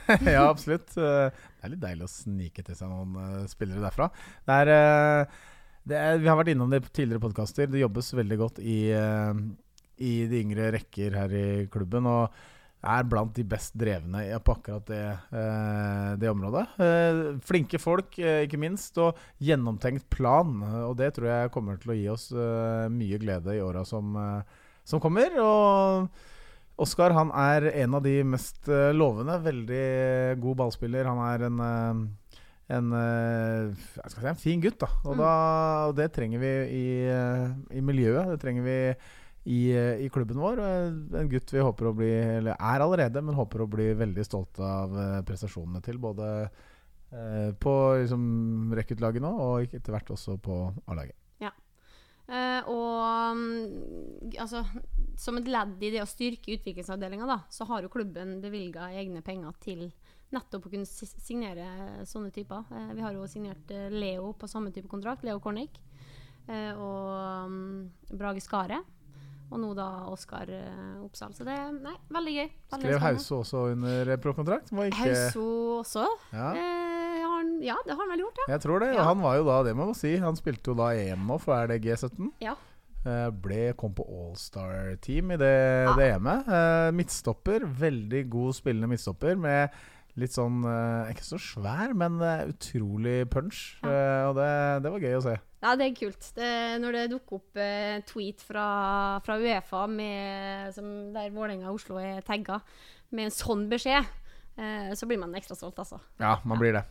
ja, 0.35 0.43
absolutt. 0.49 0.95
Eh, 0.97 1.27
Det 1.31 1.67
er 1.67 1.73
litt 1.73 1.83
deilig 1.83 2.07
å 2.07 2.11
snike 2.11 2.63
til 2.67 2.77
seg 2.77 2.91
noen 2.91 3.17
eh, 3.21 3.43
spillere 3.51 3.83
derfra. 3.83 4.09
Det 4.47 4.57
er, 4.63 4.71
eh, 4.73 5.43
det 5.89 5.99
er, 5.99 6.17
vi 6.21 6.31
har 6.31 6.39
vært 6.39 6.53
innom 6.53 6.71
det 6.71 6.81
på 6.85 6.91
tidligere 6.95 7.23
podkaster. 7.23 7.69
Det 7.71 7.83
jobbes 7.83 8.13
veldig 8.17 8.39
godt 8.39 8.59
i, 8.63 8.79
i 10.03 10.11
de 10.31 10.41
yngre 10.41 10.71
rekker 10.77 11.15
her 11.19 11.35
i 11.35 11.45
klubben. 11.71 12.07
Og 12.07 12.41
er 12.83 13.05
blant 13.07 13.31
de 13.35 13.45
best 13.47 13.75
drevne 13.79 14.25
på 14.43 14.55
akkurat 14.57 14.87
det, 14.89 15.03
det 16.19 16.27
området. 16.27 16.63
Flinke 17.47 17.79
folk, 17.79 18.17
ikke 18.19 18.59
minst, 18.59 18.99
og 18.99 19.19
gjennomtenkt 19.43 20.09
plan. 20.11 20.51
Og 20.89 20.97
det 20.99 21.13
tror 21.15 21.29
jeg 21.29 21.53
kommer 21.55 21.79
til 21.79 21.93
å 21.93 21.97
gi 21.99 22.09
oss 22.11 22.25
mye 22.91 23.19
glede 23.23 23.55
i 23.55 23.63
åra 23.63 23.85
som, 23.87 24.15
som 24.87 25.03
kommer. 25.03 25.35
Og 25.39 26.07
Oskar 26.81 27.13
han 27.13 27.29
er 27.37 27.67
en 27.83 27.93
av 27.93 28.01
de 28.05 28.15
mest 28.25 28.67
eh, 28.71 28.89
lovende. 28.95 29.35
Veldig 29.45 29.83
god 30.41 30.57
ballspiller. 30.63 31.05
Han 31.05 31.19
er 31.27 31.45
en, 31.45 31.59
eh, 31.61 32.31
en, 32.77 32.87
eh, 32.97 33.83
skal 34.07 34.23
si, 34.23 34.29
en 34.31 34.41
fin 34.41 34.63
gutt. 34.63 34.79
da 34.81 34.89
Og, 35.05 35.13
Mm. 35.13 35.17
da, 35.21 35.33
og 35.87 35.95
det 35.95 36.11
trenger 36.13 36.39
vi 36.41 36.53
i, 36.73 37.77
i 37.77 37.81
miljøet. 37.81 38.31
Det 38.33 38.39
trenger 38.41 38.63
vi 38.65 38.77
i, 39.45 39.61
i 40.05 40.09
klubben 40.09 40.41
vår. 40.41 40.59
En 41.19 41.29
gutt 41.29 41.51
vi 41.53 41.59
håper 41.59 41.91
å 41.91 41.95
bli 41.95 42.09
Eller 42.39 42.55
er 42.57 42.79
allerede, 42.81 43.21
men 43.21 43.35
håper 43.35 43.61
å 43.61 43.69
bli 43.69 43.93
veldig 43.93 44.25
stolte 44.25 44.63
av 44.63 45.23
prestasjonene 45.25 45.83
til. 45.83 45.97
Både 45.99 46.49
på 47.61 47.73
liksom, 48.01 48.73
rekruttlaget 48.73 49.21
nå, 49.21 49.29
og 49.29 49.61
etter 49.75 49.93
hvert 49.93 50.09
også 50.09 50.39
på 50.41 50.73
A-laget. 50.89 51.13
Eh, 52.31 52.61
og 52.71 53.33
um, 53.35 53.41
altså, 54.39 54.61
som 55.19 55.37
et 55.37 55.47
ledd 55.47 55.81
i 55.83 55.91
det 55.93 56.01
å 56.03 56.09
styrke 56.09 56.55
utviklingsavdelinga, 56.57 57.39
så 57.49 57.67
har 57.69 57.83
jo 57.85 57.91
klubben 57.93 58.39
bevilga 58.43 58.89
egne 58.93 59.21
penger 59.25 59.53
til 59.63 59.91
nettopp 60.33 60.65
å 60.65 60.71
kunne 60.73 60.87
signere 60.89 61.67
sånne 62.09 62.31
typer. 62.33 62.65
Eh, 62.73 62.93
vi 62.97 63.03
har 63.05 63.13
jo 63.13 63.27
signert 63.29 63.69
eh, 63.71 63.89
Leo 63.93 64.33
på 64.33 64.49
samme 64.49 64.71
type 64.73 64.89
kontrakt, 64.89 65.23
Leo 65.23 65.39
Kornik, 65.43 65.77
eh, 66.47 66.73
og 66.73 67.49
mm, 67.53 68.17
Brage 68.17 68.41
Skaret. 68.41 68.89
Og 69.53 69.59
nå 69.61 69.67
da 69.77 70.07
Oskar 70.09 70.49
Oppsal. 71.03 71.33
Så 71.37 71.45
det 71.45 71.53
nei, 71.75 71.93
veldig 72.09 72.31
gøy. 72.33 72.47
Veldig 72.71 72.87
Skrev. 72.87 73.01
Hauso 73.03 73.35
også 73.43 73.59
under 73.75 74.09
pro-kontrakt? 74.17 74.71
Ikke- 74.73 74.97
Hauso 75.03 75.43
også? 75.83 76.07
Ja. 76.33 76.47
Eh, 76.57 77.19
han, 77.21 77.51
ja, 77.61 77.75
det 77.85 77.93
har 77.93 78.01
han 78.01 78.09
vel 78.15 78.23
gjort, 78.23 78.39
ja. 78.41 78.47
Jeg 78.55 78.63
tror 78.63 78.81
det. 78.81 78.93
Ja. 78.95 79.03
Han 79.11 79.21
var 79.21 79.37
jo 79.37 79.45
da, 79.45 79.59
det 79.67 79.75
må 79.77 79.85
man 79.91 79.97
si, 79.99 80.15
han 80.17 80.39
spilte 80.39 80.71
jo 80.73 80.77
da 80.79 80.89
EM 80.97 81.27
nå 81.29 81.37
for 81.43 81.53
RD 81.53 81.77
G17. 81.85 82.31
Ja. 82.41 82.55
Eh, 83.03 83.29
ble, 83.35 83.73
kom 83.75 83.91
på 83.97 84.05
Allstar-team 84.07 85.33
i 85.35 85.37
det, 85.41 85.55
Ja. 85.83 85.95
det 85.97 86.05
EM-et. 86.15 86.47
Eh, 86.47 86.91
midtstopper. 86.95 87.65
Veldig 87.67 88.29
god 88.31 88.55
spillende 88.55 88.87
midtstopper 88.87 89.35
med 89.35 89.69
litt 90.15 90.31
sånn 90.31 90.61
eh, 90.63 91.11
Ikke 91.11 91.25
så 91.25 91.39
svær, 91.41 91.93
men 91.93 92.15
utrolig 92.47 93.27
punch. 93.29 93.77
Ja. 93.83 94.29
Og 94.29 94.37
det, 94.37 94.83
det 94.85 94.91
var 94.93 95.03
gøy 95.03 95.17
å 95.17 95.23
se. 95.25 95.35
Ja, 95.63 95.75
det 95.75 95.89
er 95.89 95.95
kult. 95.99 96.29
Det, 96.35 96.51
når 96.79 96.91
det 96.95 97.03
dukker 97.11 97.41
opp 97.41 97.57
eh, 97.59 97.99
tweet 98.07 98.39
fra, 98.43 99.19
fra 99.25 99.37
Uefa 99.39 99.83
med, 99.87 100.71
som, 100.75 100.87
der 101.15 101.31
Vålerenga 101.35 101.71
og 101.71 101.81
Oslo 101.81 101.99
er 101.99 102.21
tagga 102.23 102.61
med 103.11 103.27
en 103.27 103.35
sånn 103.35 103.67
beskjed, 103.71 104.07
så 104.53 105.07
blir 105.09 105.17
man 105.17 105.33
ekstra 105.33 105.55
stolt, 105.57 105.79
altså. 105.81 105.97
Ja, 106.21 106.35
man 106.45 106.59
blir 106.61 106.75
det. 106.75 106.83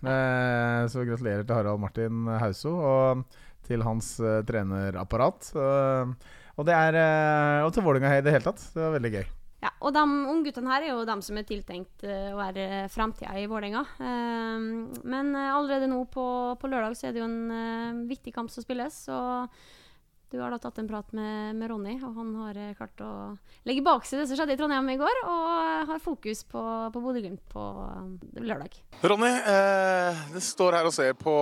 Så 0.91 1.05
gratulerer 1.07 1.45
til 1.47 1.55
Harald 1.55 1.79
Martin 1.79 2.25
Hauso 2.41 2.73
og 2.75 3.23
til 3.73 3.85
hans 3.87 4.15
eh, 4.21 4.41
trenerapparat. 4.49 5.53
Eh, 5.57 6.33
og, 6.57 6.67
det 6.69 6.77
er, 6.77 6.99
eh, 7.01 7.61
og 7.67 7.73
til 7.75 7.87
Vålerenga 7.87 8.19
i 8.19 8.25
det 8.25 8.35
hele 8.37 8.47
tatt. 8.47 8.63
Det 8.75 8.83
var 8.85 8.97
veldig 8.99 9.13
gøy. 9.17 9.25
Ja, 9.63 9.71
og 9.79 9.93
de 9.95 10.03
ungguttene 10.03 10.73
her 10.73 10.85
er 10.85 10.91
jo 10.91 11.05
dem 11.07 11.21
som 11.23 11.37
er 11.39 11.47
tiltenkt 11.47 12.03
å 12.03 12.35
være 12.35 12.89
framtida 12.91 13.37
i 13.39 13.45
Vålerenga. 13.47 13.85
Men 15.07 15.31
allerede 15.39 15.87
nå 15.87 16.01
på, 16.11 16.25
på 16.59 16.71
lørdag 16.73 16.97
så 16.99 17.07
er 17.07 17.15
det 17.15 17.23
jo 17.23 17.29
en 17.29 18.01
viktig 18.11 18.35
kamp 18.35 18.51
som 18.51 18.67
spilles. 18.67 18.97
Og 19.15 19.55
du 20.33 20.39
har 20.41 20.53
da 20.55 20.59
tatt 20.59 20.79
en 20.81 20.89
prat 20.89 21.11
med, 21.13 21.57
med 21.61 21.69
Ronny, 21.69 21.99
og 22.01 22.15
han 22.17 22.31
har 22.41 22.57
eh, 22.57 22.71
klart 22.79 23.03
å 23.05 23.11
legge 23.69 23.85
bak 23.85 24.07
seg 24.09 24.23
det 24.23 24.31
som 24.31 24.39
skjedde 24.39 24.55
i 24.57 24.61
Trondheim 24.61 24.89
i 24.89 24.97
går, 25.01 25.19
og 25.29 25.49
eh, 25.53 25.83
har 25.91 26.01
fokus 26.01 26.41
på, 26.49 26.63
på 26.95 27.03
Bodø-Glimt 27.05 27.43
på 27.53 27.65
eh, 27.85 28.41
lørdag. 28.41 28.79
Ronny, 29.05 29.29
eh, 29.29 30.23
det 30.33 30.43
står 30.47 30.79
her 30.79 30.89
og 30.89 30.97
ser 30.97 31.13
på 31.21 31.35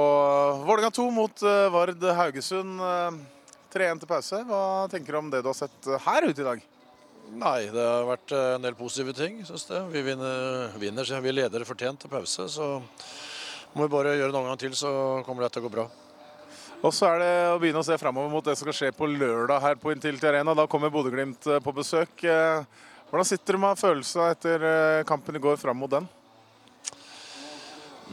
Vålerenga 0.67 0.91
2 0.99 1.07
mot 1.15 1.47
eh, 1.47 1.69
Vard 1.71 2.03
Haugesund. 2.19 2.83
Eh, 2.83 3.21
3-1 3.71 4.03
til 4.03 4.11
pause. 4.11 4.43
Hva 4.49 4.63
tenker 4.91 5.15
du 5.15 5.21
om 5.21 5.31
det 5.31 5.45
du 5.45 5.49
har 5.53 5.55
sett 5.55 5.87
her 6.09 6.27
ute 6.27 6.43
i 6.43 6.49
dag? 6.49 6.67
Nei, 7.31 7.59
det 7.71 7.87
har 7.87 8.09
vært 8.09 8.33
en 8.35 8.65
del 8.67 8.75
positive 8.75 9.15
ting, 9.15 9.39
syns 9.47 9.69
jeg. 9.71 9.87
Vi 9.93 10.03
vinner, 10.03 10.73
vinner, 10.83 11.07
så 11.07 11.21
vi 11.23 11.31
leder 11.31 11.63
fortjent 11.69 12.03
til 12.03 12.11
pause. 12.11 12.49
Så 12.51 12.73
må 13.77 13.87
vi 13.87 13.93
bare 13.93 14.17
gjøre 14.19 14.33
det 14.33 14.35
noen 14.35 14.51
gang 14.51 14.59
til, 14.59 14.75
så 14.75 14.91
kommer 15.23 15.47
det 15.47 15.55
til 15.55 15.63
å 15.63 15.69
gå 15.69 15.75
bra. 15.79 15.87
Og 16.81 16.95
så 16.97 17.11
er 17.11 17.19
det 17.21 17.33
å 17.53 17.59
begynne 17.61 17.83
å 17.83 17.85
se 17.85 17.97
framover 18.01 18.31
mot 18.33 18.45
det 18.45 18.55
som 18.57 18.65
skal 18.65 18.77
skje 18.77 18.95
på 18.97 19.09
lørdag 19.11 19.61
her 19.61 19.75
på 19.77 19.93
Intility 19.93 20.25
Arena. 20.31 20.55
Da 20.57 20.65
kommer 20.71 20.93
Bodø-Glimt 20.93 21.45
eh, 21.51 21.61
på 21.61 21.75
besøk. 21.77 22.25
Eh, 22.25 22.87
Hvordan 23.11 23.27
sitter 23.27 23.57
du 23.57 23.61
med 23.61 23.77
følelsen 23.77 24.23
etter 24.31 24.65
eh, 24.65 25.03
kampen 25.05 25.37
i 25.37 25.43
går 25.43 25.59
fram 25.61 25.77
mot 25.77 25.91
den? 25.93 26.07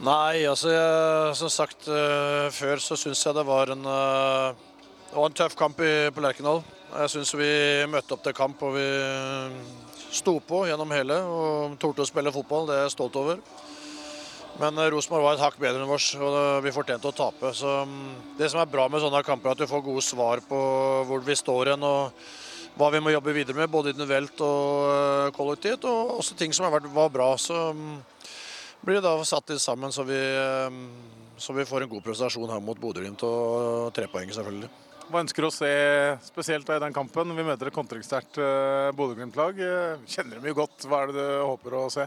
Nei, 0.04 0.44
altså 0.46 0.68
jeg, 0.70 1.36
som 1.38 1.50
sagt 1.50 1.88
før, 2.54 2.82
så 2.82 2.94
syns 2.94 3.22
jeg 3.24 3.34
det 3.34 3.42
var 3.48 3.72
en, 3.74 3.80
det 3.82 5.16
var 5.16 5.26
en 5.26 5.34
tøff 5.34 5.56
kamp 5.58 5.74
på 5.80 6.22
Lerkendal. 6.22 6.60
Jeg 6.92 7.10
syns 7.16 7.32
vi 7.34 7.48
møtte 7.90 8.14
opp 8.14 8.22
til 8.22 8.36
kamp 8.36 8.62
og 8.62 8.76
vi 8.76 8.86
sto 10.14 10.36
på 10.38 10.68
gjennom 10.68 10.94
hele 10.94 11.18
og 11.26 11.74
torde 11.82 12.06
å 12.06 12.10
spille 12.10 12.30
fotball. 12.34 12.68
Det 12.70 12.76
er 12.76 12.86
jeg 12.86 12.94
stolt 12.94 13.18
over. 13.18 13.42
Men 14.58 14.78
eh, 14.78 14.90
Rosenborg 14.90 15.24
var 15.24 15.38
et 15.38 15.44
hakk 15.44 15.58
bedre 15.62 15.84
enn 15.84 15.94
oss, 15.94 16.10
og 16.18 16.34
eh, 16.34 16.60
vi 16.66 16.74
fortjente 16.74 17.10
å 17.10 17.14
tape. 17.14 17.52
Så 17.54 17.78
mm, 17.86 18.36
Det 18.38 18.50
som 18.50 18.62
er 18.62 18.70
bra 18.70 18.88
med 18.90 19.02
sånne 19.02 19.22
kamper, 19.26 19.52
er 19.52 19.58
at 19.58 19.62
du 19.62 19.70
får 19.70 19.84
gode 19.86 20.04
svar 20.04 20.42
på 20.46 20.60
hvor 21.08 21.24
vi 21.26 21.38
står 21.38 21.74
hen. 21.74 21.86
og 21.86 22.28
hva 22.78 22.92
vi 22.94 23.00
må 23.02 23.10
jobbe 23.10 23.34
videre 23.34 23.58
med, 23.58 23.70
både 23.70 23.90
individuelt 23.90 24.38
og 24.44 24.88
eh, 24.92 25.30
kollektivt. 25.34 25.86
Og 25.90 26.18
også 26.20 26.36
ting 26.38 26.54
som 26.54 26.66
har 26.66 26.76
vært, 26.76 26.90
var 26.94 27.10
bra. 27.10 27.32
Så 27.38 27.70
mm, 27.74 27.96
blir 28.86 28.98
det 28.98 29.06
da 29.06 29.14
satt 29.26 29.50
litt 29.50 29.62
sammen, 29.62 29.94
så 29.94 30.06
vi, 30.06 30.18
eh, 30.18 30.78
så 31.38 31.54
vi 31.56 31.66
får 31.66 31.86
en 31.86 31.94
god 31.94 32.06
prestasjon 32.06 32.50
her 32.50 32.62
mot 32.62 32.78
Bodø-Glimt 32.78 33.24
og 33.26 33.90
tre 33.96 34.06
poeng, 34.10 34.30
selvfølgelig. 34.34 34.70
Hva 35.08 35.22
ønsker 35.24 35.40
du 35.40 35.48
å 35.48 35.54
se 35.54 35.70
spesielt 36.26 36.68
i 36.68 36.80
den 36.82 36.92
kampen? 36.92 37.30
Vi 37.32 37.46
møter 37.46 37.70
et 37.70 37.76
kontringssterkt 37.76 38.36
Bodø-Glimt-lag. 38.98 39.62
Kjenner 40.04 40.36
dem 40.36 40.50
jo 40.50 40.58
godt. 40.58 40.84
Hva 40.84 41.00
er 41.00 41.14
det 41.14 41.22
du 41.22 41.46
håper 41.48 41.78
å 41.78 41.86
se? 41.94 42.04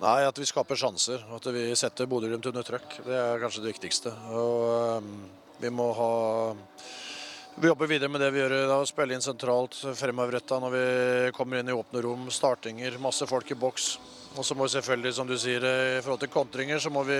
Nei, 0.00 0.24
At 0.24 0.38
vi 0.38 0.46
skaper 0.48 0.78
sjanser. 0.80 1.20
At 1.36 1.46
vi 1.52 1.66
setter 1.76 2.08
Bodø-Glimt 2.08 2.46
under 2.48 2.64
trøkk. 2.64 3.02
Det 3.04 3.16
er 3.20 3.42
kanskje 3.42 3.60
det 3.66 3.72
viktigste. 3.74 4.12
Og 4.32 4.62
eh, 4.72 5.08
Vi 5.60 5.70
må 5.70 5.90
ha 5.92 6.12
vi 7.60 7.68
jobber 7.68 7.90
videre 7.90 8.08
med 8.08 8.22
det 8.22 8.30
vi 8.32 8.38
gjør 8.40 8.54
i 8.56 8.68
dag. 8.70 8.86
Spille 8.88 9.12
inn 9.12 9.20
sentralt, 9.20 9.74
fremoverretta 9.98 10.56
når 10.62 10.72
vi 10.72 10.84
kommer 11.36 11.60
inn 11.60 11.68
i 11.68 11.74
åpne 11.76 12.00
rom. 12.06 12.22
Startinger, 12.32 12.94
masse 13.02 13.26
folk 13.28 13.50
i 13.52 13.58
boks. 13.58 13.90
Og 14.38 14.46
så 14.46 14.54
må 14.56 14.64
vi 14.64 14.72
selvfølgelig, 14.78 15.12
som 15.18 15.28
du 15.28 15.34
sier, 15.36 15.60
i 15.60 16.00
forhold 16.00 16.22
til 16.22 16.30
kontringer, 16.32 16.80
så 16.80 16.92
må 16.94 17.02
vi 17.04 17.18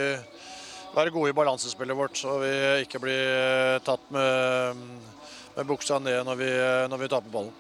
være 0.95 1.13
gode 1.13 1.35
i 1.35 1.37
balansespillet 1.37 1.99
vårt. 1.99 2.17
Så 2.17 2.39
vi 2.41 2.53
ikke 2.87 3.03
blir 3.03 3.83
tatt 3.85 4.07
med, 4.15 4.81
med 5.59 5.69
buksa 5.69 5.99
ned 6.01 6.23
når 6.25 6.41
vi, 6.41 6.49
når 6.95 7.03
vi 7.03 7.11
taper 7.13 7.35
ballen. 7.35 7.53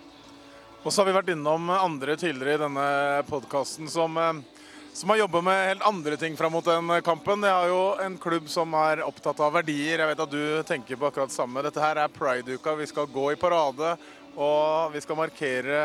Og 0.80 0.88
så 0.88 1.02
har 1.02 1.10
vi 1.10 1.16
vært 1.18 1.34
innom 1.34 1.68
andre 1.74 2.16
tidligere 2.16 2.56
i 2.56 2.64
denne 2.64 2.88
podkasten 3.28 3.90
som, 3.92 4.16
eh, 4.16 4.59
som 4.92 5.10
har 5.10 5.16
jobba 5.16 5.40
med 5.40 5.68
helt 5.68 5.82
andre 5.82 6.16
ting 6.16 6.36
fram 6.36 6.52
mot 6.52 6.64
den 6.64 7.02
kampen. 7.02 7.40
Det 7.40 7.50
er 7.50 7.68
jo 7.70 7.82
en 8.02 8.16
klubb 8.18 8.48
som 8.50 8.74
er 8.74 9.04
opptatt 9.06 9.40
av 9.40 9.54
verdier. 9.54 10.02
Jeg 10.02 10.10
vet 10.10 10.22
at 10.24 10.32
du 10.32 10.62
tenker 10.66 10.98
på 10.98 11.08
akkurat 11.10 11.34
samme. 11.34 11.62
Dette 11.64 11.82
her 11.82 12.00
er 12.02 12.14
pride-uka. 12.14 12.74
Vi 12.78 12.88
skal 12.90 13.10
gå 13.10 13.30
i 13.32 13.38
parade, 13.40 13.94
og 14.36 14.94
vi 14.94 15.02
skal 15.04 15.18
markere 15.20 15.84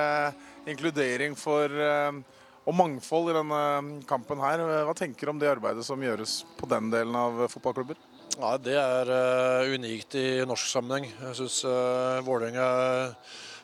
inkludering 0.65 1.37
for, 1.37 1.69
eh, 1.69 2.11
og 2.65 2.73
mangfold 2.73 3.29
i 3.29 3.37
denne 3.37 3.61
kampen 4.09 4.41
her. 4.41 4.65
Hva 4.87 4.97
tenker 4.97 5.27
du 5.27 5.35
om 5.35 5.39
det 5.39 5.53
arbeidet 5.53 5.85
som 5.85 6.01
gjøres 6.01 6.43
på 6.57 6.69
den 6.69 6.89
delen 6.89 7.15
av 7.15 7.45
fotballklubber? 7.53 7.99
Ja, 8.35 8.55
Det 8.59 8.75
er 8.75 9.11
uh, 9.11 9.73
unikt 9.75 10.15
i 10.19 10.27
norsk 10.47 10.69
sammenheng. 10.69 11.09
Jeg 11.09 11.39
syns 11.39 11.61
uh, 11.67 12.21
Vålerenga 12.25 12.69
er 12.85 13.11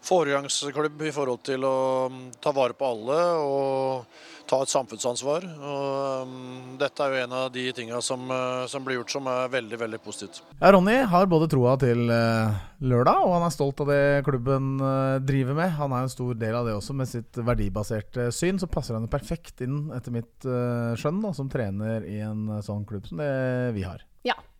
foregangsklubb 0.01 1.01
i 1.05 1.13
forhold 1.13 1.43
til 1.45 1.65
å 1.67 1.77
mm, 2.10 2.21
ta 2.41 2.53
vare 2.55 2.73
på 2.73 2.88
alle 2.88 3.17
og 3.45 4.21
ta 4.49 4.57
et 4.63 4.71
samfunnsansvar. 4.71 5.45
Og, 5.62 6.25
um, 6.27 6.73
dette 6.81 7.05
er 7.05 7.13
jo 7.13 7.21
en 7.21 7.36
av 7.38 7.51
de 7.53 7.67
tinga 7.75 8.01
som, 8.03 8.25
uh, 8.31 8.65
som 8.71 8.84
blir 8.84 8.97
gjort 8.99 9.13
som 9.13 9.29
er 9.31 9.51
veldig 9.53 9.79
veldig 9.79 10.01
positivt. 10.03 10.41
Ja, 10.57 10.73
Ronny 10.73 10.97
har 11.12 11.29
både 11.31 11.47
troa 11.51 11.77
til 11.79 12.10
uh, 12.10 12.57
lørdag, 12.81 13.21
og 13.27 13.36
han 13.38 13.45
er 13.47 13.53
stolt 13.53 13.84
av 13.86 13.91
det 13.93 14.03
klubben 14.27 14.73
uh, 14.81 15.21
driver 15.23 15.57
med. 15.57 15.75
Han 15.77 15.95
er 15.95 16.07
en 16.07 16.13
stor 16.13 16.36
del 16.36 16.57
av 16.57 16.67
det 16.67 16.75
også, 16.75 16.97
med 16.97 17.12
sitt 17.12 17.39
verdibaserte 17.39 18.31
syn. 18.36 18.60
Så 18.60 18.71
passer 18.71 18.97
han 18.97 19.10
perfekt 19.12 19.63
inn, 19.63 19.86
etter 19.95 20.13
mitt 20.15 20.47
eh, 20.47 20.93
skjønn, 20.99 21.21
da, 21.23 21.31
som 21.38 21.49
trener 21.51 22.07
i 22.10 22.19
en 22.25 22.47
eh, 22.57 22.63
sånn 22.65 22.84
klubb 22.89 23.07
som 23.07 23.21
det 23.21 23.31
vi 23.77 23.86
har. 23.88 24.03
Ja, 24.27 24.36
eh, 24.36 24.51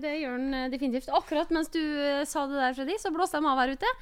det 0.00 0.14
gjør 0.20 0.36
den 0.38 0.54
eh, 0.58 0.68
definitivt. 0.72 1.10
Akkurat 1.14 1.50
mens 1.54 1.70
du 1.74 1.78
eh, 1.80 2.24
sa 2.28 2.46
det 2.50 2.58
der, 2.58 2.74
Freddy, 2.78 2.96
så 2.98 3.12
blåste 3.14 3.38
de 3.40 3.46
av 3.50 3.60
her 3.62 3.74
ute. 3.76 3.92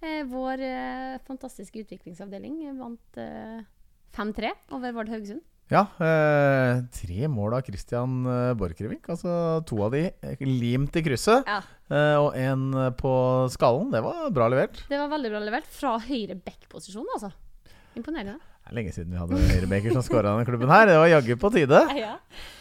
Eh, 0.00 0.22
vår 0.30 0.62
eh, 0.64 1.18
fantastiske 1.28 1.82
utviklingsavdeling 1.84 2.62
vant 2.78 3.20
eh, 3.20 3.60
5-3 4.16 4.52
over 4.76 4.94
Vard 4.96 5.12
Haugesund. 5.12 5.42
Ja, 5.70 5.84
eh, 6.02 6.80
tre 6.90 7.28
mål 7.30 7.54
av 7.60 7.66
Christian 7.68 8.24
eh, 8.26 8.54
Borchgrevink. 8.58 9.04
Altså 9.12 9.60
to 9.68 9.76
av 9.86 9.92
de 9.94 10.06
eh, 10.10 10.40
limt 10.42 10.96
i 10.98 11.02
krysset, 11.06 11.46
Ja. 11.46 11.60
eh, 11.92 12.16
og 12.18 12.34
en 12.40 12.64
eh, 12.74 12.88
på 12.98 13.12
skallen. 13.54 13.92
Det 13.94 14.00
var 14.02 14.32
bra 14.34 14.48
levert. 14.50 14.80
Det 14.90 14.98
var 14.98 15.12
veldig 15.12 15.30
bra 15.36 15.42
levert. 15.46 15.68
Fra 15.70 15.92
høyre 16.08 16.34
back-posisjon, 16.42 17.06
altså. 17.14 17.30
Imponerende. 18.00 18.40
Det 18.64 18.72
er 18.72 18.76
lenge 18.80 18.92
siden 18.94 19.14
vi 19.14 19.18
hadde 19.20 19.38
høyrebacker 19.50 19.94
som 19.94 20.02
skåra 20.06 20.32
denne 20.34 20.46
klubben 20.48 20.70
her. 20.74 20.88
Det 20.90 20.98
var 20.98 21.12
jaggu 21.12 21.36
på 21.42 21.52
tide. 21.54 21.84
Ja. 21.98 22.16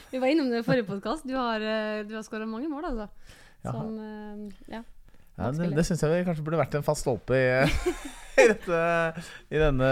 Vi 0.10 0.20
var 0.20 0.32
innom 0.32 0.50
det 0.50 0.64
i 0.64 0.66
forrige 0.66 0.88
podkast. 0.88 1.26
Du 1.28 1.36
har, 1.38 1.62
eh, 1.62 2.06
du 2.08 2.16
har 2.16 2.24
skåra 2.26 2.48
mange 2.50 2.70
mål, 2.70 2.88
altså. 2.90 3.10
Ja. 3.62 3.72
Som, 3.72 4.00
eh, 4.00 4.74
ja. 4.74 4.82
Ja, 5.38 5.52
det 5.56 5.70
det 5.76 5.86
syns 5.88 6.02
jeg 6.04 6.26
kanskje 6.28 6.44
burde 6.44 6.60
vært 6.60 6.74
en 6.76 6.84
fast 6.84 7.06
stolpe 7.06 7.38
i, 7.38 7.46
i, 8.42 8.48
dette, 8.50 8.80
i 9.54 9.62
denne 9.62 9.92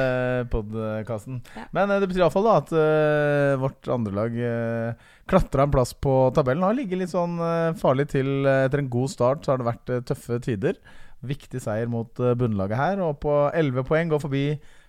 podkasten. 0.52 1.38
Ja. 1.56 1.68
Men 1.72 1.94
eh, 1.94 2.02
det 2.02 2.10
betyr 2.10 2.26
iallfall 2.26 2.50
at 2.52 2.74
uh, 2.74 3.54
vårt 3.62 3.88
andrelag 3.94 4.36
uh, 4.42 5.08
klatra 5.30 5.64
en 5.68 5.72
plass 5.72 5.94
på 5.94 6.18
tabellen. 6.36 6.66
Har 6.66 6.76
ligget 6.76 7.00
litt 7.00 7.14
sånn 7.14 7.38
uh, 7.40 7.78
farlig 7.80 8.10
til 8.12 8.50
etter 8.50 8.84
en 8.84 8.92
god 8.92 9.14
start. 9.14 9.46
Så 9.46 9.54
har 9.54 9.62
det 9.62 9.70
vært 9.70 9.94
uh, 9.94 10.02
tøffe 10.10 10.42
tider. 10.44 10.82
Viktig 11.28 11.62
seier 11.64 11.88
mot 11.90 12.12
bunnlaget 12.18 12.82
her. 12.82 13.06
Og 13.06 13.22
på 13.24 13.38
11 13.54 13.88
poeng 13.88 14.12
går 14.12 14.26
forbi 14.26 14.46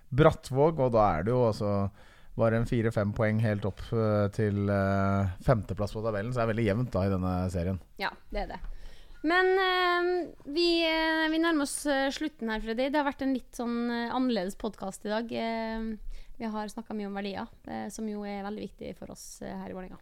Brattvåg, 0.08 0.80
og 0.80 0.94
da 0.96 1.10
er 1.18 1.28
det 1.28 1.36
jo 1.36 1.46
altså 1.50 1.72
bare 2.38 2.58
en 2.60 2.66
fire-fem 2.68 3.12
poeng 3.16 3.40
helt 3.44 3.66
opp 3.68 3.82
eh, 3.92 4.26
til 4.34 4.68
eh, 4.72 5.30
femteplass 5.46 5.94
på 5.96 6.02
tabellen. 6.04 6.32
Så 6.32 6.40
det 6.40 6.46
er 6.46 6.52
veldig 6.54 6.66
jevnt 6.66 6.92
da 6.94 7.04
i 7.06 7.12
denne 7.12 7.36
serien. 7.52 7.80
Ja, 8.00 8.12
det 8.34 8.44
er 8.44 8.52
det. 8.54 8.60
Men 9.28 9.50
eh, 9.62 10.10
vi, 10.54 10.68
vi 11.34 11.42
nærmer 11.42 11.66
oss 11.66 11.80
slutten 12.16 12.52
her, 12.54 12.62
Freddy. 12.64 12.90
Det 12.90 13.00
har 13.00 13.08
vært 13.08 13.26
en 13.26 13.34
litt 13.36 13.50
sånn 13.58 13.90
annerledes 13.90 14.58
podkast 14.60 15.08
i 15.08 15.12
dag. 15.12 15.34
Vi 16.38 16.52
har 16.54 16.70
snakka 16.70 16.94
mye 16.94 17.10
om 17.10 17.18
verdier, 17.18 17.50
som 17.90 18.06
jo 18.06 18.22
er 18.22 18.46
veldig 18.46 18.68
viktig 18.68 18.94
for 19.00 19.10
oss 19.10 19.40
her 19.42 19.66
i 19.66 19.74
Vålerenga. 19.74 19.98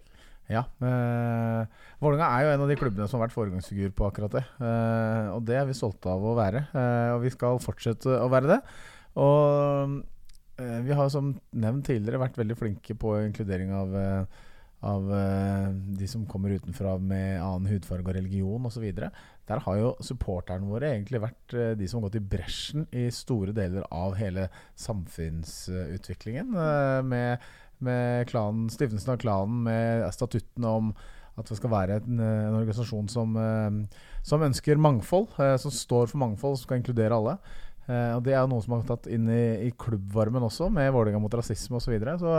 Ja. 0.53 0.63
Eh, 0.79 1.63
Vålerenga 2.03 2.29
er 2.31 2.45
jo 2.45 2.51
en 2.55 2.65
av 2.65 2.71
de 2.71 2.79
klubbene 2.79 3.07
som 3.11 3.19
har 3.19 3.27
vært 3.27 3.37
foregangsfigur 3.37 3.95
på 3.99 4.07
akkurat 4.09 4.37
det. 4.37 4.45
Eh, 4.63 5.31
og 5.35 5.47
det 5.49 5.59
er 5.59 5.67
vi 5.69 5.77
stolte 5.77 6.13
av 6.13 6.23
å 6.23 6.37
være. 6.39 6.67
Eh, 6.71 7.15
og 7.17 7.25
vi 7.25 7.33
skal 7.35 7.59
fortsette 7.63 8.19
å 8.21 8.29
være 8.33 8.53
det. 8.55 8.61
Og 9.23 9.97
vi 10.59 10.97
har 10.97 11.09
som 11.13 11.35
nevnt 11.53 11.87
tidligere 11.89 12.23
vært 12.23 12.39
veldig 12.41 12.57
flinke 12.59 12.97
på 12.99 13.17
inkludering 13.27 13.73
av, 13.77 13.97
eh, 14.01 14.45
av 14.87 15.11
eh, 15.13 15.69
de 15.99 16.09
som 16.09 16.25
kommer 16.31 16.55
utenfra 16.57 16.97
med 16.99 17.43
annen 17.43 17.69
hudfarge 17.73 18.07
og 18.07 18.17
religion 18.17 18.69
osv. 18.69 18.87
Der 19.47 19.63
har 19.67 19.77
jo 19.81 19.93
supporterne 20.05 20.71
våre 20.71 20.95
egentlig 20.95 21.23
vært 21.27 21.57
eh, 21.57 21.75
de 21.79 21.89
som 21.89 22.01
har 22.01 22.09
gått 22.09 22.21
i 22.21 22.27
bresjen 22.37 22.89
i 22.93 23.09
store 23.15 23.53
deler 23.57 23.87
av 23.91 24.17
hele 24.21 24.49
samfunnsutviklingen. 24.87 26.57
eh, 26.57 27.03
med 27.05 27.47
med 27.79 28.29
klanen, 28.31 28.71
stiftelsen 28.73 29.13
av 29.13 29.21
klanen, 29.21 29.63
med 29.67 30.07
statuttene 30.15 30.73
om 30.79 30.93
at 31.37 31.51
det 31.51 31.59
skal 31.59 31.73
være 31.73 31.99
en, 32.01 32.21
en 32.23 32.57
organisasjon 32.57 33.11
som, 33.13 33.37
eh, 33.37 34.01
som 34.25 34.45
ønsker 34.47 34.81
mangfold, 34.81 35.29
eh, 35.43 35.57
som 35.61 35.75
står 35.75 36.09
for 36.09 36.23
mangfold, 36.23 36.57
som 36.57 36.65
skal 36.65 36.81
inkludere 36.81 37.17
alle. 37.19 37.37
Eh, 37.87 38.13
og 38.17 38.25
Det 38.27 38.35
er 38.35 38.49
noe 38.51 38.65
som 38.65 38.77
har 38.77 38.85
tatt 38.89 39.09
inn 39.13 39.29
i, 39.31 39.69
i 39.69 39.71
klubbvarmen 39.79 40.47
også, 40.49 40.69
med 40.73 40.91
Vålerenga 40.95 41.23
mot 41.23 41.39
rasisme 41.39 41.79
osv. 41.79 41.87
Så, 41.87 41.95
videre. 41.95 42.17
så 42.19 42.35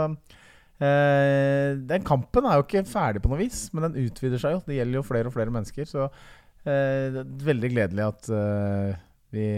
eh, 0.84 1.78
den 1.88 2.06
kampen 2.06 2.48
er 2.48 2.58
jo 2.58 2.66
ikke 2.66 2.84
ferdig 2.88 3.24
på 3.24 3.32
noe 3.32 3.40
vis, 3.40 3.66
men 3.72 3.88
den 3.88 4.08
utvider 4.08 4.42
seg 4.42 4.58
jo. 4.58 4.62
Det 4.66 4.78
gjelder 4.78 5.00
jo 5.00 5.06
flere 5.08 5.30
og 5.30 5.36
flere 5.36 5.54
mennesker. 5.54 5.88
Så 5.88 6.06
eh, 6.08 7.08
det 7.14 7.24
er 7.24 7.50
veldig 7.50 7.72
gledelig 7.74 8.08
at 8.10 8.32
eh, 8.34 9.04
vi 9.34 9.48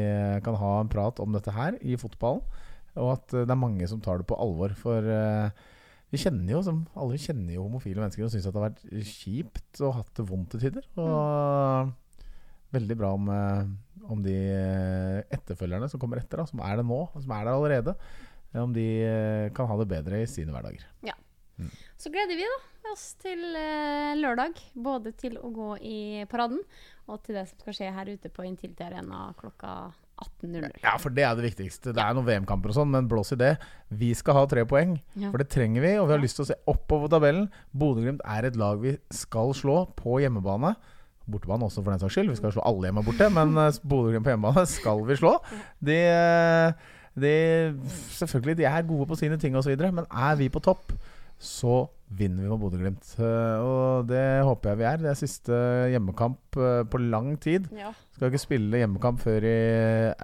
kan 0.46 0.58
ha 0.58 0.72
en 0.80 0.90
prat 0.90 1.20
om 1.22 1.34
dette 1.34 1.54
her 1.54 1.78
i 1.82 1.98
fotballen. 2.00 2.42
Og 2.98 3.12
at 3.14 3.34
eh, 3.34 3.44
det 3.46 3.54
er 3.54 3.60
mange 3.60 3.86
som 3.90 4.02
tar 4.02 4.20
det 4.20 4.28
på 4.30 4.38
alvor. 4.38 4.74
For 4.78 5.06
eh, 5.06 5.50
vi 6.10 6.18
kjenner 6.18 6.56
jo 6.56 6.62
som 6.66 6.84
alle 6.98 7.18
kjenner 7.22 7.54
jo 7.54 7.66
homofile 7.68 8.02
mennesker 8.02 8.26
og 8.26 8.32
syns 8.32 8.48
det 8.48 8.54
har 8.56 8.70
vært 8.70 8.86
kjipt 9.06 9.82
og 9.84 9.98
hatt 10.00 10.14
det 10.18 10.26
vondt 10.26 10.54
til 10.54 10.64
tider. 10.64 10.86
Og 10.98 11.92
veldig 12.72 12.96
bra 13.00 13.12
om, 13.16 13.28
eh, 13.34 14.10
om 14.10 14.22
de 14.24 14.34
eh, 14.34 15.20
etterfølgerne 15.36 15.88
som 15.90 16.00
kommer 16.02 16.20
etter, 16.22 16.42
da, 16.42 16.46
som 16.50 16.62
er 16.64 16.76
det 16.80 16.86
nå, 16.88 17.00
og 17.14 17.22
som 17.22 17.34
er 17.36 17.44
der 17.46 17.52
allerede, 17.54 17.94
eh, 18.54 18.60
om 18.62 18.72
de 18.74 18.86
kan 19.56 19.66
ha 19.70 19.78
det 19.80 19.88
bedre 19.90 20.22
i 20.22 20.26
sine 20.30 20.54
hverdager. 20.54 20.86
Ja, 21.06 21.14
Så 22.00 22.08
gleder 22.08 22.32
vi 22.38 22.46
da 22.48 22.92
oss 22.94 23.10
til 23.20 23.38
lørdag, 24.16 24.56
både 24.74 25.12
til 25.12 25.34
å 25.36 25.50
gå 25.52 25.74
i 25.84 26.24
paraden 26.30 26.62
og 27.06 27.20
til 27.22 27.36
det 27.36 27.42
som 27.50 27.58
skal 27.60 27.76
skje 27.76 27.90
her 27.92 28.08
ute 28.08 28.30
på 28.32 28.46
Intility 28.48 28.86
Arena 28.86 29.34
klokka 29.36 29.92
18.00. 30.20 30.80
Ja, 30.82 30.94
for 31.00 31.12
det 31.12 31.24
er 31.24 31.36
det 31.36 31.44
viktigste. 31.50 31.92
Det 31.96 32.00
er 32.02 32.16
noen 32.16 32.26
VM-kamper 32.26 32.72
og 32.72 32.76
sånn, 32.78 32.90
men 32.92 33.08
blås 33.10 33.32
i 33.34 33.38
det. 33.40 33.54
Vi 33.92 34.12
skal 34.16 34.36
ha 34.38 34.46
tre 34.48 34.64
poeng, 34.68 34.98
Ja. 35.16 35.30
for 35.30 35.38
det 35.38 35.48
trenger 35.52 35.80
vi. 35.84 35.92
Og 35.98 36.08
vi 36.08 36.12
har 36.16 36.22
lyst 36.22 36.36
til 36.40 36.44
å 36.44 36.48
se 36.50 36.58
oppover 36.68 37.08
tabellen. 37.12 37.50
Bodø-Glimt 37.76 38.20
er 38.24 38.44
et 38.48 38.56
lag 38.56 38.80
vi 38.80 38.96
skal 39.10 39.52
slå 39.56 39.94
på 39.96 40.20
hjemmebane. 40.20 40.74
Bortebane 41.30 41.66
også, 41.66 41.82
for 41.84 41.92
den 41.92 42.00
saks 42.02 42.14
skyld. 42.16 42.30
Vi 42.32 42.38
skal 42.40 42.54
slå 42.54 42.64
alle 42.66 42.88
hjemme 42.88 43.04
borte, 43.06 43.28
men 43.34 43.52
eh, 43.60 43.78
Bodø-Glimt 43.86 44.24
på 44.26 44.32
hjemmebane 44.34 44.66
skal 44.78 45.02
vi 45.08 45.16
slå. 45.20 45.34
De, 45.84 45.96
eh, 46.10 46.72
de 47.20 47.32
Selvfølgelig, 48.16 48.56
de 48.62 48.68
er 48.70 48.86
gode 48.88 49.06
på 49.10 49.18
sine 49.20 49.38
ting 49.42 49.56
osv., 49.58 49.74
men 49.90 50.06
er 50.10 50.38
vi 50.40 50.48
på 50.52 50.62
topp, 50.64 50.94
så 51.40 51.82
vinner 52.10 52.42
vi 52.44 52.50
med 52.50 52.60
Bodø-Glimt. 52.62 53.12
Eh, 53.20 53.64
Og 53.64 54.08
det 54.10 54.24
håper 54.48 54.72
jeg 54.72 54.80
vi 54.80 54.88
er. 54.90 55.02
Det 55.04 55.10
er 55.12 55.18
siste 55.20 55.60
hjemmekamp 55.92 56.58
på 56.90 57.02
lang 57.04 57.34
tid. 57.42 57.68
Ja. 57.78 57.92
Skal 58.16 58.30
ikke 58.32 58.42
spille 58.46 58.80
hjemmekamp 58.82 59.22
før 59.22 59.46
i 59.46 59.58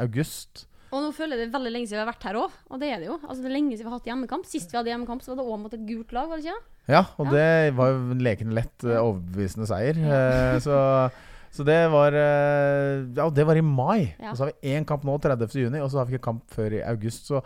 august. 0.02 0.66
Og 0.94 1.02
nå 1.02 1.10
føler 1.14 1.36
jeg 1.36 1.48
det 1.48 1.54
veldig 1.54 1.70
lenge 1.74 1.88
siden 1.90 1.98
vi 1.98 2.04
har 2.04 2.12
vært 2.12 2.24
her 2.28 2.36
òg, 2.40 2.52
og 2.70 2.78
det 2.80 2.88
er 2.94 3.00
det 3.02 3.08
jo. 3.10 3.16
Altså 3.26 3.42
det 3.42 3.48
er 3.50 3.54
lenge 3.56 3.74
siden 3.74 3.88
vi 3.88 3.90
har 3.92 3.98
hatt 3.98 4.06
hjemmekamp. 4.10 4.46
Sist 4.48 4.70
vi 4.72 4.78
hadde 4.78 4.92
hjemmekamp, 4.92 5.22
så 5.24 5.32
var 5.34 5.40
det 5.42 5.46
òg 5.50 5.58
mot 5.64 5.74
et 5.76 5.86
gult 5.88 6.14
lag, 6.16 6.28
var 6.30 6.40
det 6.40 6.46
ikke? 6.46 6.75
Ja, 6.88 7.04
og 7.18 7.26
Ja. 7.26 7.32
det 7.32 7.74
var 7.76 7.88
jo 7.90 8.02
en 8.14 8.20
lekende 8.22 8.54
lett, 8.54 8.84
eh, 8.84 8.98
overbevisende 9.02 9.66
seier. 9.66 9.96
Eh, 9.98 10.58
Så, 10.62 11.10
så 11.50 11.64
det 11.66 11.80
var 11.90 12.12
eh, 12.14 13.06
Ja, 13.16 13.28
det 13.30 13.46
var 13.46 13.56
i 13.56 13.60
mai. 13.64 14.14
Og 14.30 14.36
så 14.36 14.44
har 14.46 14.52
vi 14.52 14.74
én 14.74 14.86
kamp 14.86 15.02
nå, 15.04 15.18
30. 15.20 15.48
juni, 15.66 15.80
og 15.82 15.90
så 15.90 15.98
har 15.98 16.06
vi 16.06 16.14
ikke 16.16 16.28
kamp 16.30 16.44
før 16.54 16.72
i 16.78 16.82
august. 16.86 17.26
Så 17.26 17.42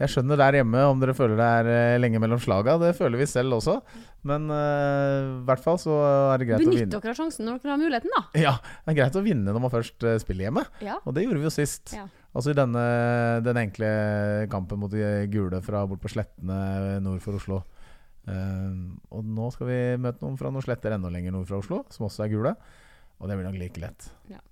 jeg 0.00 0.08
skjønner 0.10 0.36
der 0.40 0.56
hjemme 0.60 0.80
om 0.90 0.98
dere 1.00 1.14
føler 1.14 1.36
det 1.38 1.48
er 1.62 1.98
lenge 2.02 2.18
mellom 2.20 2.40
slaga. 2.42 2.76
Det 2.80 2.94
føler 2.98 3.18
vi 3.20 3.26
selv 3.30 3.54
også. 3.54 3.80
Men 4.24 4.48
uh, 4.50 5.40
i 5.42 5.44
hvert 5.46 5.62
fall 5.62 5.78
så 5.78 5.94
er 6.32 6.38
det 6.38 6.46
greit 6.48 6.60
å 6.60 6.64
Benytt 6.64 6.80
vinne. 6.80 7.00
dere 7.00 7.10
av 7.12 7.18
sjansen 7.18 7.46
når 7.46 7.60
dere 7.62 7.72
har 7.74 7.78
muligheten, 7.82 8.10
da. 8.16 8.22
Ja, 8.40 8.52
det 8.86 8.92
er 8.92 8.98
greit 9.00 9.16
å 9.18 9.22
vinne 9.24 9.52
når 9.52 9.60
man 9.62 9.70
først 9.72 10.04
spiller 10.24 10.48
hjemme. 10.48 10.64
Ja. 10.82 10.96
Og 11.06 11.14
det 11.14 11.24
gjorde 11.26 11.38
vi 11.42 11.46
jo 11.48 11.54
sist. 11.54 11.94
Ja. 11.96 12.06
Altså 12.34 12.50
i 12.50 12.56
denne 12.56 12.82
den 13.44 13.56
enkle 13.60 13.88
kampen 14.50 14.80
mot 14.80 14.90
de 14.90 15.26
gule 15.32 15.60
fra 15.62 15.84
bort 15.86 16.00
på 16.02 16.10
slettene 16.10 16.98
nord 17.04 17.20
for 17.22 17.36
Oslo. 17.38 17.60
Eh, 18.30 18.78
og 19.10 19.26
nå 19.26 19.50
skal 19.54 19.70
vi 19.70 19.80
møte 20.02 20.24
noen 20.24 20.38
fra 20.40 20.52
noen 20.54 20.64
sletter 20.64 20.94
enda 20.94 21.10
lenger 21.12 21.34
nord 21.34 21.50
fra 21.50 21.60
Oslo, 21.62 21.82
som 21.90 22.06
også 22.08 22.26
er 22.26 22.32
gule. 22.34 22.56
Og 23.18 23.30
det 23.30 23.38
blir 23.38 23.48
nok 23.48 23.60
like 23.60 23.82
lett. 23.82 24.10
Ja. 24.30 24.42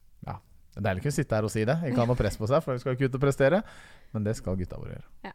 Det 0.70 0.78
er 0.78 0.86
deilig 0.86 1.02
å 1.02 1.04
kunne 1.08 1.18
sitte 1.18 1.34
her 1.34 1.46
og 1.46 1.50
si 1.50 1.62
det. 1.66 1.74
Ikke 1.88 1.98
ha 1.98 2.06
noe 2.06 2.18
press 2.18 2.36
på 2.38 2.46
seg, 2.46 2.62
for 2.62 2.76
vi 2.76 2.82
skal 2.82 2.94
ikke 2.94 3.08
ut 3.10 3.16
og 3.18 3.22
prestere. 3.24 3.58
Men 4.14 4.26
det 4.26 4.36
skal 4.38 4.58
gutta 4.58 4.78
våre 4.78 4.94
gjøre. 4.94 5.08
Ja. 5.26 5.32